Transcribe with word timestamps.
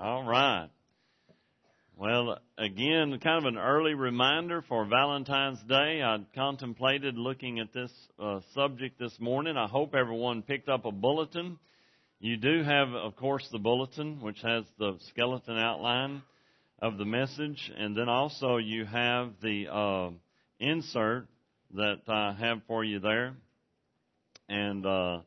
All 0.00 0.22
right. 0.22 0.68
Well, 1.96 2.38
again, 2.56 3.18
kind 3.20 3.44
of 3.44 3.52
an 3.52 3.58
early 3.58 3.94
reminder 3.94 4.62
for 4.68 4.84
Valentine's 4.84 5.58
Day. 5.68 6.00
I 6.04 6.18
contemplated 6.36 7.16
looking 7.16 7.58
at 7.58 7.72
this 7.72 7.90
uh, 8.16 8.38
subject 8.54 9.00
this 9.00 9.18
morning. 9.18 9.56
I 9.56 9.66
hope 9.66 9.96
everyone 9.96 10.42
picked 10.42 10.68
up 10.68 10.84
a 10.84 10.92
bulletin. 10.92 11.58
You 12.20 12.36
do 12.36 12.62
have, 12.62 12.90
of 12.90 13.16
course, 13.16 13.48
the 13.50 13.58
bulletin, 13.58 14.20
which 14.20 14.40
has 14.42 14.62
the 14.78 14.98
skeleton 15.08 15.58
outline 15.58 16.22
of 16.80 16.96
the 16.96 17.04
message, 17.04 17.72
and 17.76 17.96
then 17.96 18.08
also 18.08 18.58
you 18.58 18.84
have 18.84 19.32
the 19.42 19.66
uh, 19.68 20.10
insert 20.60 21.26
that 21.74 22.02
I 22.06 22.36
have 22.38 22.60
for 22.68 22.84
you 22.84 23.00
there, 23.00 23.34
and 24.48 24.86
uh, 24.86 25.18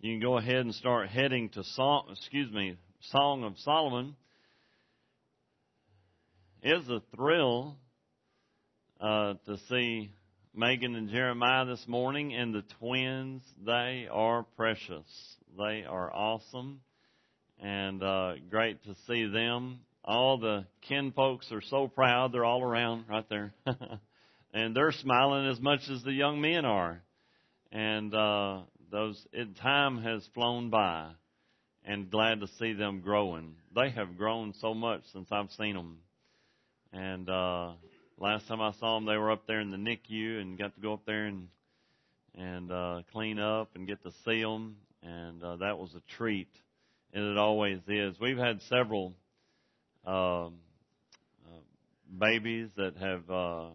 you 0.00 0.14
can 0.14 0.22
go 0.22 0.38
ahead 0.38 0.56
and 0.56 0.74
start 0.74 1.08
heading 1.08 1.50
to 1.50 1.62
song. 1.62 2.06
Excuse 2.10 2.50
me, 2.50 2.78
Song 3.10 3.44
of 3.44 3.58
Solomon 3.58 4.16
is 6.62 6.88
a 6.88 7.02
thrill 7.14 7.76
uh, 8.98 9.34
to 9.44 9.58
see 9.68 10.10
Megan 10.54 10.94
and 10.94 11.10
Jeremiah 11.10 11.66
this 11.66 11.84
morning 11.86 12.34
and 12.34 12.54
the 12.54 12.62
twins. 12.78 13.42
They 13.66 14.08
are 14.10 14.44
precious. 14.56 15.04
They 15.58 15.84
are 15.84 16.10
awesome 16.12 16.80
and 17.62 18.02
uh, 18.02 18.34
great 18.50 18.82
to 18.84 18.94
see 19.06 19.26
them. 19.26 19.80
All 20.04 20.38
the 20.38 20.64
kin 20.88 21.12
folks 21.12 21.52
are 21.52 21.62
so 21.62 21.88
proud. 21.88 22.32
They're 22.32 22.44
all 22.44 22.62
around 22.62 23.04
right 23.08 23.28
there. 23.28 23.52
and 24.54 24.74
they're 24.74 24.92
smiling 24.92 25.46
as 25.48 25.60
much 25.60 25.80
as 25.90 26.02
the 26.04 26.12
young 26.12 26.40
men 26.40 26.64
are. 26.64 27.02
And 27.70 28.14
uh, 28.14 28.60
those 28.90 29.22
it, 29.32 29.56
time 29.58 30.02
has 30.02 30.26
flown 30.34 30.70
by 30.70 31.10
and 31.84 32.10
glad 32.10 32.40
to 32.40 32.48
see 32.58 32.72
them 32.72 33.00
growing. 33.00 33.56
They 33.74 33.90
have 33.90 34.16
grown 34.16 34.54
so 34.60 34.74
much 34.74 35.02
since 35.12 35.28
I've 35.30 35.50
seen 35.50 35.74
them 35.74 35.98
and 36.94 37.28
uh, 37.28 37.72
last 38.18 38.46
time 38.46 38.60
I 38.60 38.72
saw 38.78 38.94
them, 38.94 39.06
they 39.06 39.16
were 39.16 39.32
up 39.32 39.46
there 39.46 39.60
in 39.60 39.70
the 39.70 39.76
NICU 39.76 40.40
and 40.40 40.56
got 40.56 40.74
to 40.76 40.80
go 40.80 40.94
up 40.94 41.04
there 41.06 41.26
and 41.26 41.48
and 42.36 42.70
uh, 42.72 43.02
clean 43.12 43.38
up 43.38 43.70
and 43.74 43.86
get 43.86 44.02
to 44.02 44.10
see 44.24 44.42
them, 44.42 44.76
and 45.02 45.42
uh, 45.42 45.56
that 45.56 45.78
was 45.78 45.94
a 45.94 46.16
treat, 46.16 46.48
and 47.12 47.24
it 47.24 47.38
always 47.38 47.78
is. 47.86 48.16
We've 48.20 48.38
had 48.38 48.60
several 48.68 49.12
uh, 50.04 50.46
uh, 50.46 50.50
babies 52.18 52.70
that 52.76 52.96
have 52.96 53.30
uh, 53.30 53.66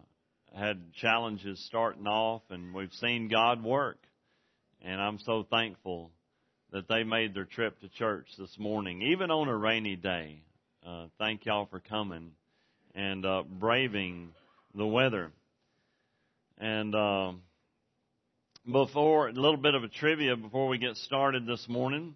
had 0.54 0.92
challenges 0.94 1.62
starting 1.66 2.06
off, 2.06 2.42
and 2.50 2.74
we've 2.74 2.92
seen 3.00 3.28
God 3.28 3.64
work, 3.64 3.98
and 4.82 5.00
I'm 5.00 5.18
so 5.20 5.46
thankful 5.50 6.10
that 6.72 6.88
they 6.88 7.02
made 7.02 7.34
their 7.34 7.44
trip 7.44 7.80
to 7.80 7.88
church 7.88 8.26
this 8.38 8.56
morning, 8.58 9.02
even 9.02 9.30
on 9.30 9.48
a 9.48 9.56
rainy 9.56 9.96
day. 9.96 10.42
Uh, 10.86 11.06
thank 11.18 11.44
y'all 11.44 11.66
for 11.66 11.80
coming 11.80 12.32
and 12.94 13.26
uh, 13.26 13.42
braving 13.42 14.30
the 14.74 14.86
weather. 14.86 15.30
And 16.58 16.94
uh, 16.94 17.32
before 18.70 19.28
a 19.28 19.32
little 19.32 19.56
bit 19.56 19.74
of 19.74 19.84
a 19.84 19.88
trivia 19.88 20.36
before 20.36 20.68
we 20.68 20.78
get 20.78 20.96
started 20.96 21.46
this 21.46 21.66
morning, 21.68 22.14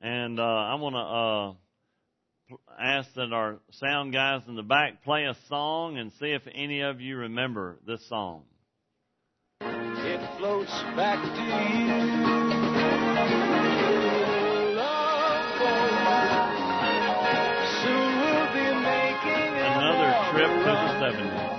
and 0.00 0.40
uh, 0.40 0.42
I 0.42 0.74
want 0.74 0.94
to 0.96 2.56
uh, 2.58 2.72
ask 2.80 3.12
that 3.14 3.32
our 3.32 3.58
sound 3.72 4.12
guys 4.12 4.42
in 4.48 4.56
the 4.56 4.62
back 4.62 5.04
play 5.04 5.24
a 5.24 5.36
song 5.48 5.98
and 5.98 6.12
see 6.18 6.32
if 6.32 6.42
any 6.52 6.80
of 6.80 7.00
you 7.00 7.18
remember 7.18 7.78
this 7.86 8.06
song. 8.08 8.42
It 9.60 10.38
floats 10.38 10.72
back 10.96 11.22
to 11.22 12.36
you. 12.36 12.41
The 21.12 21.22
70s. 21.22 21.52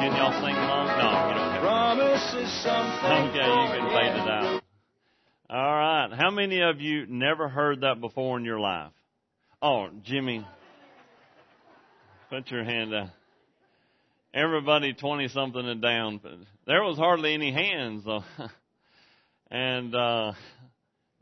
Can 0.00 0.16
y'all 0.16 0.32
sing 0.32 0.56
along? 0.56 0.86
No, 0.86 1.08
you 1.28 1.34
don't 1.34 1.52
have 1.52 1.64
Okay, 3.04 3.46
you 3.46 3.68
can 3.72 3.88
fade 3.90 4.16
it 4.22 4.28
out. 4.28 4.62
All 5.50 5.74
right. 5.74 6.08
How 6.12 6.30
many 6.30 6.60
of 6.60 6.80
you 6.80 7.06
never 7.06 7.48
heard 7.48 7.82
that 7.82 8.00
before 8.00 8.38
in 8.38 8.44
your 8.44 8.60
life? 8.60 8.92
Oh, 9.62 9.88
Jimmy, 10.02 10.46
put 12.30 12.50
your 12.50 12.64
hand 12.64 12.92
down. 12.92 13.10
Everybody 14.32 14.94
20 14.94 15.28
something 15.28 15.66
and 15.66 15.80
down. 15.80 16.20
There 16.66 16.82
was 16.82 16.96
hardly 16.96 17.34
any 17.34 17.52
hands 17.52 18.04
though. 18.04 18.24
and, 19.50 19.94
uh, 19.94 20.32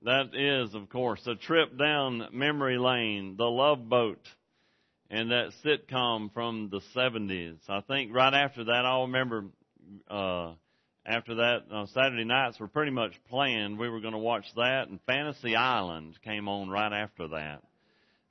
that 0.04 0.34
is, 0.34 0.74
of 0.74 0.88
course, 0.88 1.24
a 1.26 1.36
trip 1.36 1.78
down 1.78 2.28
memory 2.32 2.78
lane, 2.78 3.36
the 3.36 3.44
love 3.44 3.88
boat 3.88 4.18
and 5.12 5.30
that 5.30 5.50
sitcom 5.62 6.32
from 6.32 6.70
the 6.70 6.80
70s. 6.96 7.58
I 7.68 7.82
think 7.82 8.14
right 8.14 8.32
after 8.32 8.64
that, 8.64 8.86
I'll 8.86 9.02
remember, 9.02 9.44
uh, 10.10 10.54
after 11.04 11.34
that, 11.34 11.58
uh, 11.70 11.84
Saturday 11.92 12.24
nights 12.24 12.58
were 12.58 12.66
pretty 12.66 12.92
much 12.92 13.12
planned. 13.28 13.78
We 13.78 13.90
were 13.90 14.00
going 14.00 14.14
to 14.14 14.18
watch 14.18 14.46
that, 14.56 14.88
and 14.88 14.98
Fantasy 15.06 15.54
Island 15.54 16.18
came 16.24 16.48
on 16.48 16.70
right 16.70 16.92
after 16.94 17.28
that. 17.28 17.62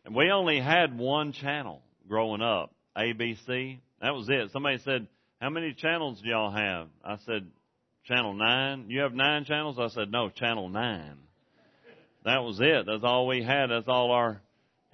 And 0.05 0.15
we 0.15 0.31
only 0.31 0.59
had 0.59 0.97
one 0.97 1.33
channel 1.33 1.83
growing 2.09 2.41
up, 2.41 2.73
ABC. 2.97 3.77
That 4.01 4.15
was 4.15 4.27
it. 4.27 4.49
Somebody 4.51 4.79
said, 4.83 5.05
how 5.39 5.51
many 5.51 5.73
channels 5.73 6.19
do 6.19 6.29
y'all 6.29 6.51
have? 6.51 6.87
I 7.05 7.17
said, 7.27 7.45
channel 8.05 8.33
nine. 8.33 8.85
You 8.87 9.01
have 9.01 9.13
nine 9.13 9.45
channels? 9.45 9.77
I 9.77 9.89
said, 9.89 10.11
no, 10.11 10.29
channel 10.29 10.67
nine. 10.67 11.17
That 12.25 12.39
was 12.39 12.59
it. 12.59 12.87
That's 12.87 13.03
all 13.03 13.27
we 13.27 13.43
had. 13.43 13.67
That's 13.67 13.87
all 13.87 14.09
our 14.11 14.41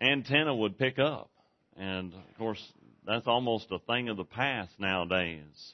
antenna 0.01 0.53
would 0.53 0.77
pick 0.77 0.99
up. 0.99 1.29
And 1.77 2.13
of 2.13 2.38
course, 2.38 2.62
that's 3.06 3.27
almost 3.27 3.68
a 3.71 3.79
thing 3.79 4.09
of 4.09 4.18
the 4.18 4.24
past 4.24 4.71
nowadays. 4.79 5.74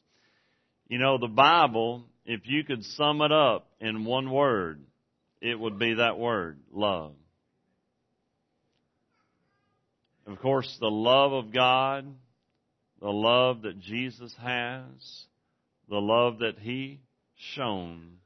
You 0.87 0.99
know, 0.99 1.17
the 1.17 1.27
Bible, 1.27 2.03
if 2.25 2.41
you 2.43 2.63
could 2.63 2.83
sum 2.83 3.21
it 3.21 3.31
up 3.31 3.67
in 3.79 4.05
one 4.05 4.29
word, 4.29 4.81
it 5.41 5.59
would 5.59 5.79
be 5.79 5.95
that 5.95 6.17
word, 6.17 6.59
love. 6.71 7.13
Of 10.25 10.39
course, 10.39 10.77
the 10.79 10.91
love 10.91 11.33
of 11.33 11.51
God, 11.51 12.05
the 13.01 13.09
love 13.09 13.63
that 13.63 13.79
Jesus 13.79 14.33
has, 14.41 15.25
the 15.89 15.99
love 15.99 16.39
that 16.39 16.59
He 16.59 17.01
shown, 17.55 18.17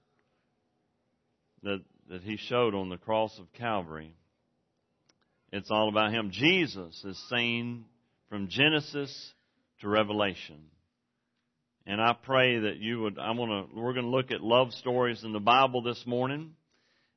that, 1.63 1.81
that 2.09 2.21
He 2.21 2.38
showed 2.38 2.75
on 2.75 2.89
the 2.89 2.97
cross 2.97 3.38
of 3.39 3.51
Calvary. 3.53 4.13
It's 5.57 5.71
all 5.71 5.89
about 5.89 6.13
Him. 6.13 6.30
Jesus 6.31 7.04
is 7.04 7.19
seen 7.31 7.86
from 8.30 8.48
Genesis 8.48 9.33
to 9.81 9.89
Revelation. 9.89 10.59
And 11.88 12.00
I 12.00 12.13
pray 12.13 12.59
that 12.59 12.77
you 12.77 13.01
would, 13.01 13.18
I 13.18 13.31
want 13.31 13.71
to, 13.71 13.80
we're 13.80 13.94
going 13.94 14.06
to 14.06 14.12
look 14.12 14.30
at 14.30 14.42
love 14.42 14.71
stories 14.74 15.24
in 15.24 15.33
the 15.33 15.39
Bible 15.39 15.81
this 15.81 16.04
morning. 16.06 16.51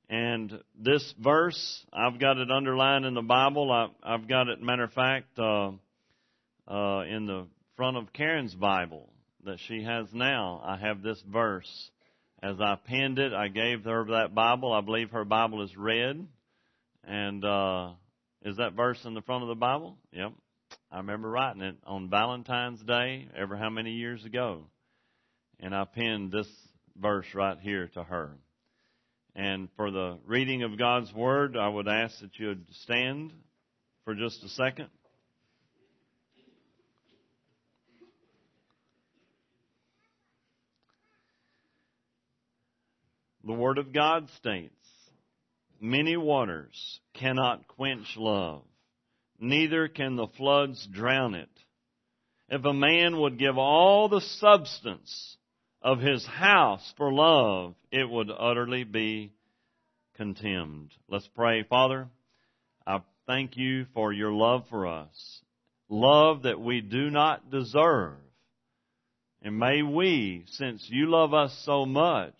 And 0.08 0.58
this 0.74 1.12
verse, 1.22 1.84
I've 1.92 2.18
got 2.18 2.38
it 2.38 2.50
underlined 2.50 3.04
in 3.04 3.12
the 3.12 3.20
Bible. 3.20 3.70
I, 3.70 4.10
have 4.10 4.26
got 4.26 4.48
it, 4.48 4.62
matter 4.62 4.84
of 4.84 4.92
fact, 4.94 5.38
uh, 5.38 5.72
uh, 6.66 7.02
in 7.02 7.26
the 7.26 7.46
front 7.76 7.98
of 7.98 8.10
Karen's 8.14 8.54
Bible 8.54 9.10
that 9.44 9.58
she 9.68 9.82
has 9.82 10.06
now. 10.14 10.62
I 10.64 10.78
have 10.78 11.02
this 11.02 11.22
verse. 11.30 11.90
As 12.42 12.56
I 12.58 12.78
penned 12.86 13.18
it, 13.18 13.34
I 13.34 13.48
gave 13.48 13.84
her 13.84 14.06
that 14.12 14.34
Bible. 14.34 14.72
I 14.72 14.80
believe 14.80 15.10
her 15.10 15.26
Bible 15.26 15.62
is 15.62 15.76
red. 15.76 16.26
And, 17.04 17.44
uh, 17.44 17.90
is 18.42 18.56
that 18.56 18.74
verse 18.74 18.98
in 19.04 19.14
the 19.14 19.22
front 19.22 19.42
of 19.42 19.48
the 19.48 19.54
Bible? 19.54 19.96
Yep. 20.12 20.32
I 20.90 20.98
remember 20.98 21.28
writing 21.28 21.62
it 21.62 21.76
on 21.86 22.08
Valentine's 22.08 22.80
Day, 22.82 23.28
ever 23.36 23.56
how 23.56 23.70
many 23.70 23.92
years 23.92 24.24
ago. 24.24 24.64
And 25.58 25.74
I 25.74 25.84
penned 25.84 26.32
this 26.32 26.48
verse 26.96 27.26
right 27.34 27.58
here 27.60 27.88
to 27.94 28.02
her. 28.02 28.30
And 29.36 29.68
for 29.76 29.90
the 29.90 30.18
reading 30.26 30.62
of 30.62 30.78
God's 30.78 31.12
Word, 31.12 31.56
I 31.56 31.68
would 31.68 31.86
ask 31.86 32.18
that 32.20 32.38
you 32.38 32.48
would 32.48 32.66
stand 32.82 33.32
for 34.04 34.14
just 34.14 34.42
a 34.42 34.48
second. 34.48 34.88
The 43.44 43.52
Word 43.52 43.78
of 43.78 43.92
God 43.92 44.28
states, 44.36 44.74
Many 45.80 46.16
waters 46.16 47.00
cannot 47.14 47.66
quench 47.66 48.16
love, 48.16 48.62
neither 49.38 49.88
can 49.88 50.16
the 50.16 50.26
floods 50.36 50.86
drown 50.92 51.34
it. 51.34 51.48
If 52.50 52.64
a 52.64 52.74
man 52.74 53.18
would 53.18 53.38
give 53.38 53.56
all 53.56 54.08
the 54.08 54.20
substance 54.20 55.36
of 55.80 56.00
his 56.00 56.26
house 56.26 56.92
for 56.96 57.12
love, 57.12 57.74
it 57.90 58.08
would 58.08 58.30
utterly 58.30 58.84
be 58.84 59.32
contemned. 60.16 60.92
Let's 61.08 61.28
pray. 61.28 61.62
Father, 61.62 62.08
I 62.86 63.00
thank 63.26 63.56
you 63.56 63.86
for 63.94 64.12
your 64.12 64.32
love 64.32 64.64
for 64.68 64.86
us. 64.86 65.40
Love 65.88 66.42
that 66.42 66.60
we 66.60 66.82
do 66.82 67.08
not 67.08 67.50
deserve. 67.50 68.18
And 69.40 69.58
may 69.58 69.82
we, 69.82 70.44
since 70.46 70.86
you 70.90 71.08
love 71.08 71.32
us 71.32 71.58
so 71.64 71.86
much, 71.86 72.34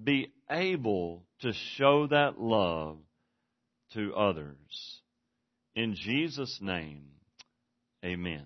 be 0.00 0.30
able 0.52 1.22
to 1.40 1.52
show 1.76 2.06
that 2.08 2.40
love 2.40 2.98
to 3.94 4.14
others. 4.14 5.00
In 5.74 5.94
Jesus' 5.94 6.58
name, 6.60 7.04
amen. 8.04 8.44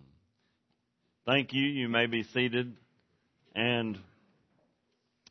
Thank 1.26 1.52
you. 1.52 1.62
You 1.62 1.88
may 1.88 2.06
be 2.06 2.22
seated. 2.22 2.76
And 3.54 3.98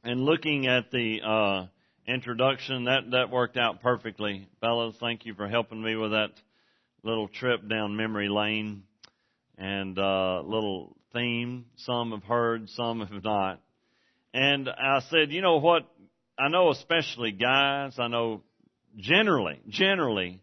and 0.04 0.26
looking 0.26 0.68
at 0.68 0.92
the 0.92 1.22
uh, 1.26 1.68
introduction, 2.06 2.86
that 2.86 3.12
that 3.12 3.30
worked 3.30 3.58
out 3.58 3.82
perfectly, 3.82 4.48
fellows. 4.60 4.96
Thank 5.00 5.26
you 5.26 5.34
for 5.36 5.48
helping 5.48 5.82
me 5.82 5.96
with 5.96 6.12
that 6.12 6.32
little 7.04 7.28
trip 7.28 7.68
down 7.70 7.96
memory 7.96 8.30
lane 8.30 8.84
and 9.58 9.98
uh, 9.98 10.42
little 10.42 10.98
theme. 11.14 11.66
Some 11.78 12.12
have 12.12 12.24
heard, 12.24 12.70
some 12.72 13.00
have 13.00 13.24
not. 13.24 13.62
And 14.34 14.68
I 14.70 15.00
said, 15.10 15.32
you 15.32 15.42
know 15.42 15.58
what? 15.58 15.88
I 16.38 16.50
know 16.50 16.70
especially 16.72 17.32
guys, 17.32 17.98
I 17.98 18.10
know 18.10 18.42
generally, 18.98 19.62
generally, 19.70 20.42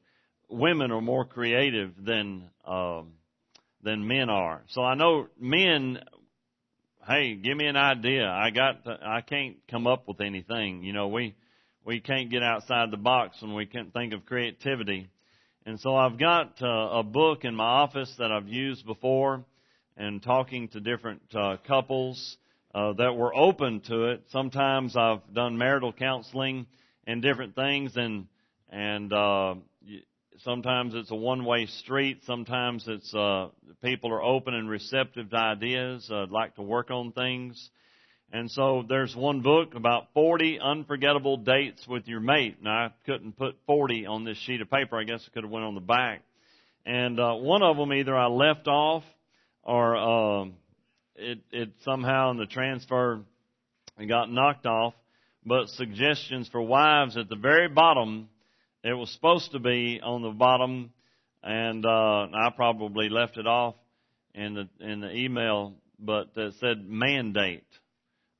women 0.49 0.91
are 0.91 1.03
more 1.03 1.27
creative 1.27 1.93
than, 2.03 2.49
um, 2.65 3.13
than 3.83 4.07
men 4.07 4.31
are. 4.31 4.63
So 4.69 4.83
I 4.83 4.95
know 4.95 5.27
men, 5.39 5.99
hey, 7.07 7.35
give 7.35 7.57
me 7.59 7.67
an 7.67 7.77
idea. 7.77 8.27
I 8.27 8.51
got, 8.51 8.85
to, 8.85 8.99
I 9.03 9.21
can't 9.21 9.57
come 9.71 9.87
up 9.87 10.09
with 10.09 10.23
anything. 10.23 10.83
You 10.83 10.95
know, 10.95 11.09
we, 11.09 11.35
we 11.85 12.01
can't 12.01 12.31
get 12.31 12.43
outside 12.43 12.91
the 12.91 12.97
box 12.97 13.43
when 13.43 13.55
we 13.55 13.67
can't 13.67 13.93
think 13.93 14.15
of 14.15 14.25
creativity. 14.25 15.11
And 15.67 15.79
so 15.79 15.95
I've 15.95 16.19
got 16.19 16.63
uh, 16.63 17.01
a 17.01 17.03
book 17.03 17.45
in 17.45 17.55
my 17.55 17.65
office 17.65 18.13
that 18.19 18.33
I've 18.33 18.49
used 18.49 18.87
before 18.87 19.45
and 19.99 20.23
talking 20.23 20.69
to 20.69 20.81
different 20.81 21.23
uh, 21.35 21.59
couples 21.67 22.39
uh, 22.75 22.93
that 22.95 23.17
were 23.17 23.35
open 23.35 23.81
to 23.89 24.07
it. 24.07 24.23
Sometimes 24.31 24.97
I've 24.97 25.21
done 25.33 25.59
marital 25.59 25.93
counseling 25.93 26.67
and 27.07 27.23
different 27.23 27.55
things, 27.55 27.97
and 27.97 28.27
and 28.71 29.13
uh, 29.13 29.55
sometimes 30.39 30.95
it's 30.95 31.11
a 31.11 31.15
one-way 31.15 31.67
street. 31.67 32.23
Sometimes 32.25 32.85
it's 32.89 33.15
uh, 33.15 33.49
people 33.83 34.13
are 34.13 34.23
open 34.23 34.55
and 34.55 34.69
receptive 34.69 35.31
to 35.31 35.37
ideas, 35.37 36.09
uh, 36.11 36.27
like 36.31 36.55
to 36.57 36.63
work 36.63 36.91
on 36.91 37.13
things. 37.13 37.71
And 38.35 38.51
so 38.51 38.83
there's 38.89 39.15
one 39.15 39.43
book 39.43 39.75
about 39.75 40.09
40 40.15 40.59
unforgettable 40.59 41.37
dates 41.37 41.87
with 41.87 42.09
your 42.09 42.21
mate. 42.21 42.63
Now 42.63 42.87
I 42.87 42.93
couldn't 43.05 43.37
put 43.37 43.57
40 43.67 44.07
on 44.07 44.25
this 44.25 44.39
sheet 44.39 44.63
of 44.63 44.71
paper. 44.71 44.99
I 44.99 45.05
guess 45.05 45.23
I 45.27 45.35
could 45.35 45.45
have 45.45 45.53
went 45.53 45.67
on 45.67 45.75
the 45.75 45.83
back. 45.83 46.23
And 46.87 47.21
uh, 47.21 47.35
one 47.35 47.63
of 47.63 47.77
them 47.77 47.93
either 47.93 48.17
I 48.17 48.29
left 48.29 48.69
off 48.69 49.05
or 49.63 49.97
um, 49.97 50.55
it 51.23 51.39
it 51.51 51.71
somehow 51.85 52.31
in 52.31 52.37
the 52.37 52.47
transfer 52.47 53.21
it 53.99 54.07
got 54.07 54.31
knocked 54.31 54.67
off. 54.67 54.95
But 55.45 55.69
suggestions 55.69 56.49
for 56.49 56.63
wives 56.63 57.17
at 57.17 57.29
the 57.29 57.37
very 57.37 57.69
bottom, 57.69 58.29
it 58.85 58.93
was 58.93 59.11
supposed 59.11 59.53
to 59.53 59.59
be 59.59 60.01
on 60.03 60.23
the 60.23 60.31
bottom, 60.31 60.93
and 61.43 61.85
uh, 61.85 61.89
I 61.89 62.51
probably 62.55 63.09
left 63.09 63.37
it 63.39 63.47
off 63.47 63.75
in 64.35 64.55
the 64.55 64.69
in 64.81 65.01
the 65.01 65.13
email, 65.13 65.75
but 65.99 66.31
it 66.37 66.55
said 66.61 66.89
mandate. 66.89 67.67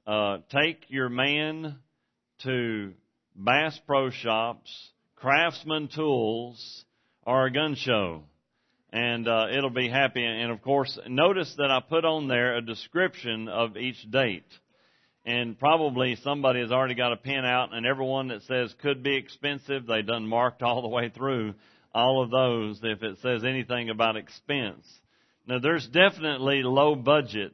Uh, 0.07 0.39
take 0.51 0.85
your 0.89 1.09
man 1.09 1.77
to 2.43 2.93
Bass 3.37 3.79
Pro 3.87 4.11
Shops, 4.11 4.91
Craftsman 5.17 5.89
Tools, 5.89 6.85
or 7.25 7.47
a 7.47 7.53
gun 7.53 7.77
show 7.77 8.25
and 8.93 9.27
uh, 9.27 9.47
it'll 9.57 9.71
be 9.71 9.89
happy. 9.89 10.25
And 10.25 10.53
of 10.53 10.61
course, 10.63 10.99
notice 11.09 11.53
that 11.57 11.71
I 11.71 11.81
put 11.81 12.05
on 12.05 12.29
there 12.29 12.57
a 12.57 12.63
description 12.63 13.49
of 13.49 13.77
each 13.77 14.11
date. 14.11 14.47
And 15.25 15.59
probably 15.59 16.17
somebody 16.17 16.61
has 16.61 16.73
already 16.73 16.97
got 16.97 17.13
a 17.13 17.17
pen 17.17 17.45
out, 17.45 17.73
and 17.73 17.87
everyone 17.87 18.29
that 18.29 18.43
says 18.43 18.75
could 18.83 19.03
be 19.03 19.17
expensive, 19.17 19.87
they 19.87 20.03
done 20.03 20.27
marked 20.27 20.63
all 20.63 20.83
the 20.83 20.89
way 20.89 21.11
through 21.11 21.55
all 21.95 22.23
of 22.23 22.31
those 22.31 22.81
if 22.83 23.03
it 23.03 23.19
says 23.23 23.45
anything 23.45 23.89
about 23.89 24.17
expense. 24.17 24.85
Now, 25.47 25.59
there's 25.61 25.87
definitely 25.87 26.63
low 26.63 26.97
budget 26.97 27.53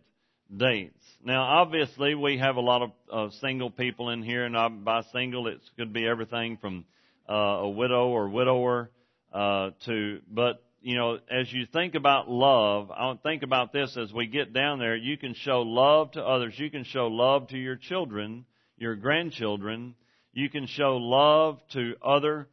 dates. 0.54 0.95
Now, 1.23 1.42
obviously, 1.42 2.14
we 2.14 2.38
have 2.38 2.57
a 2.57 2.61
lot 2.61 2.83
of 2.83 2.90
uh, 3.12 3.30
single 3.40 3.71
people 3.71 4.11
in 4.11 4.23
here, 4.23 4.45
and 4.45 4.85
by 4.85 5.02
single, 5.12 5.47
it 5.47 5.61
could 5.76 5.92
be 5.92 6.07
everything 6.07 6.57
from 6.59 6.85
uh, 7.28 7.35
a 7.35 7.68
widow 7.68 8.09
or 8.09 8.28
widower 8.28 8.90
uh, 9.33 9.71
to, 9.85 10.21
but 10.30 10.62
you 10.80 10.97
know, 10.97 11.18
as 11.30 11.52
you 11.52 11.66
think 11.66 11.94
about 11.94 12.30
love, 12.30 12.90
I 12.90 13.12
think 13.23 13.42
about 13.42 13.73
this 13.73 13.97
as 13.97 14.12
we 14.12 14.26
get 14.26 14.52
down 14.52 14.78
there. 14.78 14.97
You 14.97 15.16
can 15.16 15.35
show 15.35 15.62
love 15.62 16.12
to 16.12 16.25
others. 16.25 16.54
You 16.56 16.70
can 16.70 16.85
show 16.85 17.08
love 17.08 17.49
to 17.49 17.58
your 17.58 17.76
children, 17.76 18.44
your 18.76 18.94
grandchildren. 18.94 19.94
You 20.32 20.49
can 20.49 20.66
show 20.66 20.97
love 20.97 21.58
to 21.73 21.94
other 22.02 22.49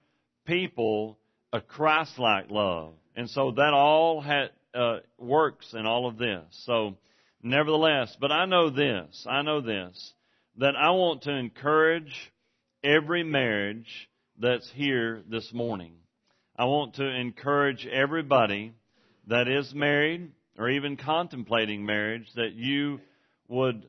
people, 0.45 1.19
a 1.53 1.61
Christ-like 1.61 2.49
love. 2.49 2.93
And 3.15 3.29
so 3.29 3.51
that 3.51 3.73
all 3.73 4.23
uh, 4.73 4.97
works 5.19 5.73
in 5.73 5.85
all 5.85 6.07
of 6.07 6.17
this. 6.17 6.43
So, 6.65 6.97
nevertheless, 7.43 8.15
but 8.19 8.31
I 8.31 8.45
know 8.45 8.69
this, 8.69 9.25
I 9.29 9.43
know 9.43 9.61
this, 9.61 10.13
that 10.57 10.75
I 10.75 10.91
want 10.91 11.23
to 11.23 11.31
encourage 11.31 12.33
every 12.83 13.23
marriage 13.23 14.09
that's 14.39 14.69
here 14.71 15.21
this 15.29 15.53
morning. 15.53 15.93
I 16.57 16.63
want 16.65 16.95
to 16.95 17.05
encourage 17.05 17.85
everybody 17.85 18.71
that 19.27 19.49
is 19.49 19.73
married 19.73 20.31
or 20.57 20.69
even 20.69 20.95
contemplating 20.95 21.85
marriage 21.85 22.27
that 22.35 22.53
you 22.53 23.01
would 23.49 23.85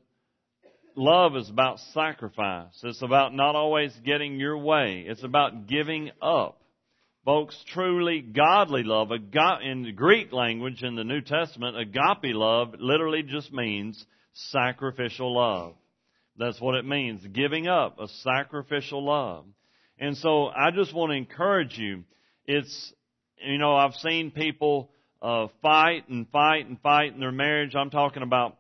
love 0.97 1.37
is 1.37 1.49
about 1.49 1.79
sacrifice. 1.95 2.73
It's 2.83 3.03
about 3.03 3.33
not 3.33 3.55
always 3.55 3.93
getting 4.05 4.41
your 4.41 4.59
way. 4.59 5.05
It's 5.07 5.23
about 5.23 5.69
giving 5.69 6.11
up. 6.21 6.61
Folks, 7.25 7.57
truly 7.73 8.21
godly 8.21 8.83
love, 8.83 9.13
in 9.13 9.83
the 9.85 9.93
Greek 9.93 10.33
language 10.33 10.83
in 10.83 10.97
the 10.97 11.05
New 11.05 11.21
Testament, 11.21 11.79
agape 11.79 12.35
love 12.35 12.75
literally 12.81 13.23
just 13.23 13.53
means 13.53 14.05
sacrificial 14.33 15.37
love. 15.37 15.75
That's 16.37 16.61
what 16.61 16.75
it 16.75 16.85
means, 16.85 17.25
giving 17.33 17.69
up, 17.69 18.01
a 18.01 18.09
sacrificial 18.25 19.05
love. 19.05 19.45
And 20.01 20.17
so 20.17 20.49
I 20.49 20.73
just 20.73 20.93
want 20.93 21.11
to 21.11 21.17
encourage 21.17 21.79
you 21.79 22.03
it's, 22.47 22.93
you 23.39 23.59
know, 23.59 23.75
I've 23.77 23.95
seen 23.95 24.31
people 24.31 24.91
uh, 25.21 25.49
fight 25.63 26.09
and 26.09 26.29
fight 26.31 26.67
and 26.67 26.81
fight 26.81 27.13
in 27.15 27.21
their 27.21 27.33
marriage. 27.33 27.75
I'm 27.75 27.91
talking 27.91 28.23
about, 28.23 28.57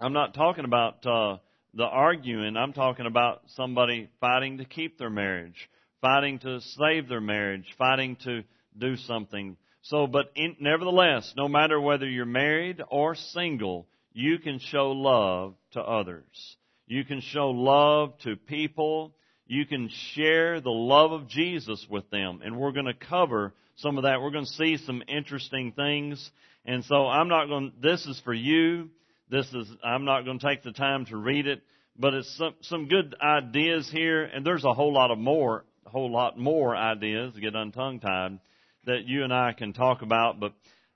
I'm 0.00 0.12
not 0.12 0.34
talking 0.34 0.64
about 0.64 1.04
uh, 1.06 1.38
the 1.74 1.84
arguing. 1.84 2.56
I'm 2.56 2.72
talking 2.72 3.06
about 3.06 3.42
somebody 3.56 4.08
fighting 4.20 4.58
to 4.58 4.64
keep 4.64 4.98
their 4.98 5.10
marriage, 5.10 5.68
fighting 6.00 6.38
to 6.40 6.60
save 6.60 7.08
their 7.08 7.20
marriage, 7.20 7.66
fighting 7.76 8.16
to 8.24 8.42
do 8.76 8.96
something. 8.96 9.56
So, 9.82 10.06
but 10.06 10.30
in, 10.34 10.56
nevertheless, 10.60 11.32
no 11.36 11.48
matter 11.48 11.80
whether 11.80 12.08
you're 12.08 12.26
married 12.26 12.82
or 12.88 13.14
single, 13.14 13.86
you 14.12 14.38
can 14.38 14.58
show 14.58 14.92
love 14.92 15.54
to 15.72 15.80
others. 15.80 16.56
You 16.86 17.04
can 17.04 17.20
show 17.20 17.50
love 17.50 18.18
to 18.20 18.36
people 18.36 19.14
you 19.48 19.66
can 19.66 19.88
share 20.14 20.60
the 20.60 20.70
love 20.70 21.10
of 21.10 21.26
Jesus 21.26 21.84
with 21.90 22.08
them. 22.10 22.40
And 22.44 22.56
we're 22.56 22.72
going 22.72 22.86
to 22.86 22.94
cover 22.94 23.54
some 23.76 23.96
of 23.96 24.04
that. 24.04 24.20
We're 24.20 24.30
going 24.30 24.44
to 24.44 24.52
see 24.52 24.76
some 24.76 25.02
interesting 25.08 25.72
things. 25.72 26.30
And 26.64 26.84
so 26.84 27.06
I'm 27.06 27.28
not 27.28 27.46
going, 27.46 27.72
this 27.82 28.04
is 28.06 28.20
for 28.24 28.34
you. 28.34 28.90
This 29.30 29.46
is, 29.54 29.66
I'm 29.82 30.04
not 30.04 30.24
going 30.24 30.38
to 30.38 30.46
take 30.46 30.62
the 30.62 30.72
time 30.72 31.06
to 31.06 31.16
read 31.16 31.46
it, 31.46 31.62
but 31.98 32.14
it's 32.14 32.36
some, 32.36 32.54
some 32.60 32.88
good 32.88 33.14
ideas 33.22 33.90
here. 33.90 34.24
And 34.24 34.46
there's 34.46 34.64
a 34.64 34.74
whole 34.74 34.92
lot 34.92 35.10
of 35.10 35.18
more, 35.18 35.64
a 35.86 35.90
whole 35.90 36.12
lot 36.12 36.38
more 36.38 36.76
ideas 36.76 37.34
to 37.34 37.40
get 37.40 37.54
untongue 37.54 38.02
tied 38.02 38.38
that 38.84 39.06
you 39.06 39.24
and 39.24 39.32
I 39.32 39.52
can 39.52 39.72
talk 39.72 40.02
about, 40.02 40.40
but 40.40 40.52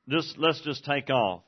just, 0.08 0.36
let's 0.38 0.60
just 0.62 0.84
take 0.84 1.10
off. 1.10 1.42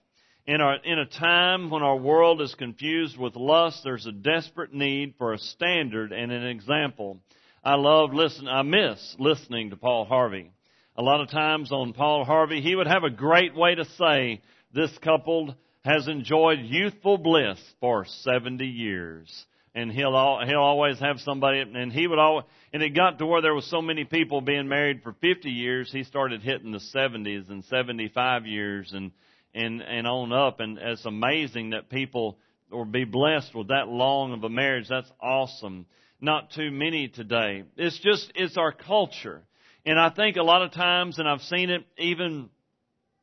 In, 0.46 0.60
our, 0.60 0.76
in 0.84 0.98
a 0.98 1.06
time 1.06 1.70
when 1.70 1.82
our 1.82 1.96
world 1.96 2.42
is 2.42 2.54
confused 2.54 3.16
with 3.16 3.34
lust, 3.34 3.80
there's 3.82 4.04
a 4.04 4.12
desperate 4.12 4.74
need 4.74 5.14
for 5.16 5.32
a 5.32 5.38
standard 5.38 6.12
and 6.12 6.30
an 6.30 6.46
example. 6.46 7.18
I 7.64 7.76
love 7.76 8.12
listen, 8.12 8.46
I 8.46 8.60
miss 8.60 9.16
listening 9.18 9.70
to 9.70 9.76
Paul 9.76 10.04
Harvey. 10.04 10.50
A 10.96 11.02
lot 11.02 11.22
of 11.22 11.30
times 11.30 11.72
on 11.72 11.94
Paul 11.94 12.26
Harvey, 12.26 12.60
he 12.60 12.76
would 12.76 12.86
have 12.86 13.04
a 13.04 13.10
great 13.10 13.56
way 13.56 13.74
to 13.74 13.86
say, 13.96 14.42
this 14.74 14.90
couple 14.98 15.54
has 15.82 16.08
enjoyed 16.08 16.58
youthful 16.60 17.16
bliss 17.16 17.58
for 17.80 18.04
70 18.04 18.66
years. 18.66 19.46
And 19.74 19.90
he'll, 19.90 20.40
he'll 20.46 20.58
always 20.58 21.00
have 21.00 21.20
somebody, 21.20 21.60
and 21.60 21.90
he 21.90 22.06
would 22.06 22.18
always, 22.18 22.44
and 22.72 22.82
it 22.82 22.90
got 22.90 23.18
to 23.18 23.26
where 23.26 23.40
there 23.40 23.54
was 23.54 23.68
so 23.70 23.80
many 23.80 24.04
people 24.04 24.40
being 24.42 24.68
married 24.68 25.02
for 25.02 25.14
50 25.20 25.50
years, 25.50 25.90
he 25.90 26.04
started 26.04 26.42
hitting 26.42 26.70
the 26.70 26.82
70s 26.94 27.50
and 27.50 27.64
75 27.64 28.46
years 28.46 28.92
and, 28.92 29.10
and, 29.54 29.80
and 29.82 30.06
on 30.06 30.32
up. 30.32 30.60
And 30.60 30.78
it's 30.78 31.04
amazing 31.04 31.70
that 31.70 31.88
people 31.88 32.38
will 32.70 32.84
be 32.84 33.04
blessed 33.04 33.54
with 33.54 33.68
that 33.68 33.88
long 33.88 34.32
of 34.32 34.42
a 34.44 34.48
marriage. 34.48 34.86
That's 34.88 35.10
awesome. 35.20 35.86
Not 36.20 36.52
too 36.52 36.70
many 36.70 37.08
today. 37.08 37.64
It's 37.76 37.98
just, 38.00 38.32
it's 38.34 38.56
our 38.56 38.72
culture. 38.72 39.42
And 39.86 39.98
I 39.98 40.10
think 40.10 40.36
a 40.36 40.42
lot 40.42 40.62
of 40.62 40.72
times, 40.72 41.18
and 41.18 41.28
I've 41.28 41.42
seen 41.42 41.70
it 41.70 41.84
even 41.98 42.48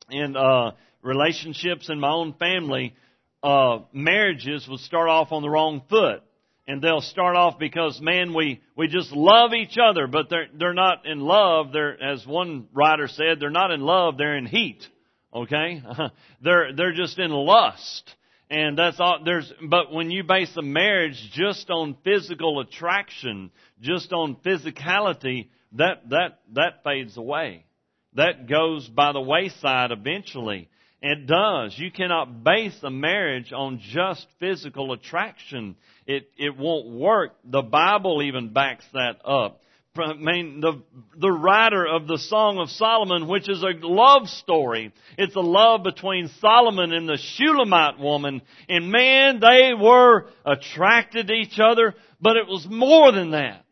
in, 0.10 0.36
uh, 0.36 0.72
relationships 1.02 1.90
in 1.90 2.00
my 2.00 2.12
own 2.12 2.34
family, 2.34 2.96
uh, 3.44 3.80
marriages 3.92 4.68
would 4.70 4.80
start 4.82 5.10
off 5.10 5.32
on 5.32 5.42
the 5.42 5.50
wrong 5.50 5.82
foot. 5.90 6.22
and 6.68 6.82
they'll 6.82 7.02
start 7.02 7.36
off 7.36 7.58
because 7.58 8.00
man 8.02 8.34
we 8.34 8.62
we 8.78 8.88
just 8.88 9.12
love 9.12 9.52
each 9.54 9.78
other 9.82 10.06
but 10.08 10.30
they're 10.30 10.48
they're 10.54 10.76
not 10.76 11.06
in 11.06 11.20
love 11.20 11.72
they're 11.74 12.02
as 12.02 12.26
one 12.26 12.68
writer 12.72 13.08
said 13.08 13.40
they're 13.40 13.50
not 13.50 13.72
in 13.72 13.82
love 13.82 14.18
they're 14.18 14.38
in 14.38 14.46
heat 14.46 14.88
okay 15.34 15.82
they're 16.42 16.74
they're 16.74 16.94
just 16.94 17.18
in 17.20 17.32
lust 17.32 18.16
and 18.50 18.78
that's 18.78 19.00
all 19.00 19.20
there's 19.24 19.52
but 19.70 19.92
when 19.92 20.12
you 20.12 20.24
base 20.24 20.56
a 20.58 20.62
marriage 20.62 21.30
just 21.34 21.70
on 21.70 21.96
physical 22.04 22.60
attraction 22.60 23.52
just 23.82 24.12
on 24.14 24.36
physicality 24.46 25.48
that 25.74 26.10
that 26.10 26.40
that 26.54 26.84
fades 26.84 27.18
away 27.18 27.66
that 28.14 28.48
goes 28.48 28.88
by 28.88 29.12
the 29.12 29.22
wayside 29.22 29.92
eventually 29.92 30.70
it 31.02 31.26
does. 31.26 31.76
You 31.80 31.90
cannot 31.92 32.44
base 32.44 32.78
a 32.84 32.92
marriage 32.92 33.52
on 33.52 33.80
just 33.92 34.28
physical 34.40 34.94
attraction. 34.94 35.76
It, 36.06 36.30
it 36.38 36.56
won't 36.56 36.90
work. 36.90 37.32
The 37.44 37.64
Bible 37.64 38.22
even 38.22 38.54
backs 38.54 38.86
that 38.94 39.18
up. 39.26 39.62
I 39.98 40.14
mean, 40.14 40.62
the, 40.62 40.82
the 41.18 41.32
writer 41.32 41.86
of 41.86 42.08
the 42.08 42.18
Song 42.18 42.60
of 42.60 42.70
Solomon, 42.70 43.28
which 43.28 43.50
is 43.50 43.62
a 43.62 43.74
love 43.86 44.30
story. 44.30 44.94
It's 45.18 45.36
a 45.36 45.42
love 45.42 45.84
between 45.84 46.30
Solomon 46.40 46.94
and 46.94 47.10
the 47.10 47.18
Shulamite 47.18 48.00
woman. 48.00 48.42
And 48.70 48.90
man, 48.90 49.42
they 49.42 49.74
were 49.78 50.28
attracted 50.46 51.28
to 51.28 51.34
each 51.34 51.60
other, 51.60 51.94
but 52.22 52.38
it 52.38 52.48
was 52.48 52.66
more 52.70 53.12
than 53.12 53.32
that. 53.32 53.66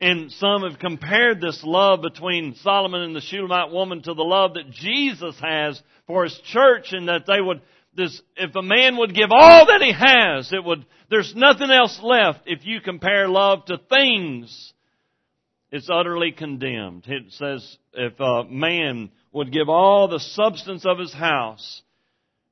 And 0.00 0.32
some 0.32 0.62
have 0.62 0.78
compared 0.78 1.42
this 1.42 1.62
love 1.62 2.00
between 2.00 2.54
Solomon 2.62 3.02
and 3.02 3.14
the 3.14 3.20
Shulamite 3.20 3.70
woman 3.70 4.00
to 4.02 4.14
the 4.14 4.22
love 4.22 4.54
that 4.54 4.70
Jesus 4.70 5.38
has 5.40 5.80
for 6.06 6.24
his 6.24 6.40
church 6.46 6.92
and 6.92 7.08
that 7.08 7.26
they 7.26 7.38
would, 7.38 7.60
this, 7.94 8.22
if 8.34 8.56
a 8.56 8.62
man 8.62 8.96
would 8.96 9.14
give 9.14 9.28
all 9.30 9.66
that 9.66 9.82
he 9.82 9.92
has, 9.92 10.54
it 10.54 10.64
would, 10.64 10.86
there's 11.10 11.34
nothing 11.36 11.70
else 11.70 12.00
left 12.02 12.40
if 12.46 12.64
you 12.64 12.80
compare 12.80 13.28
love 13.28 13.66
to 13.66 13.76
things. 13.90 14.72
It's 15.72 15.88
utterly 15.88 16.32
condemned. 16.32 17.04
It 17.06 17.32
says 17.32 17.78
if 17.92 18.18
a 18.18 18.44
man 18.44 19.10
would 19.32 19.52
give 19.52 19.68
all 19.68 20.08
the 20.08 20.18
substance 20.18 20.84
of 20.84 20.98
his 20.98 21.12
house, 21.12 21.82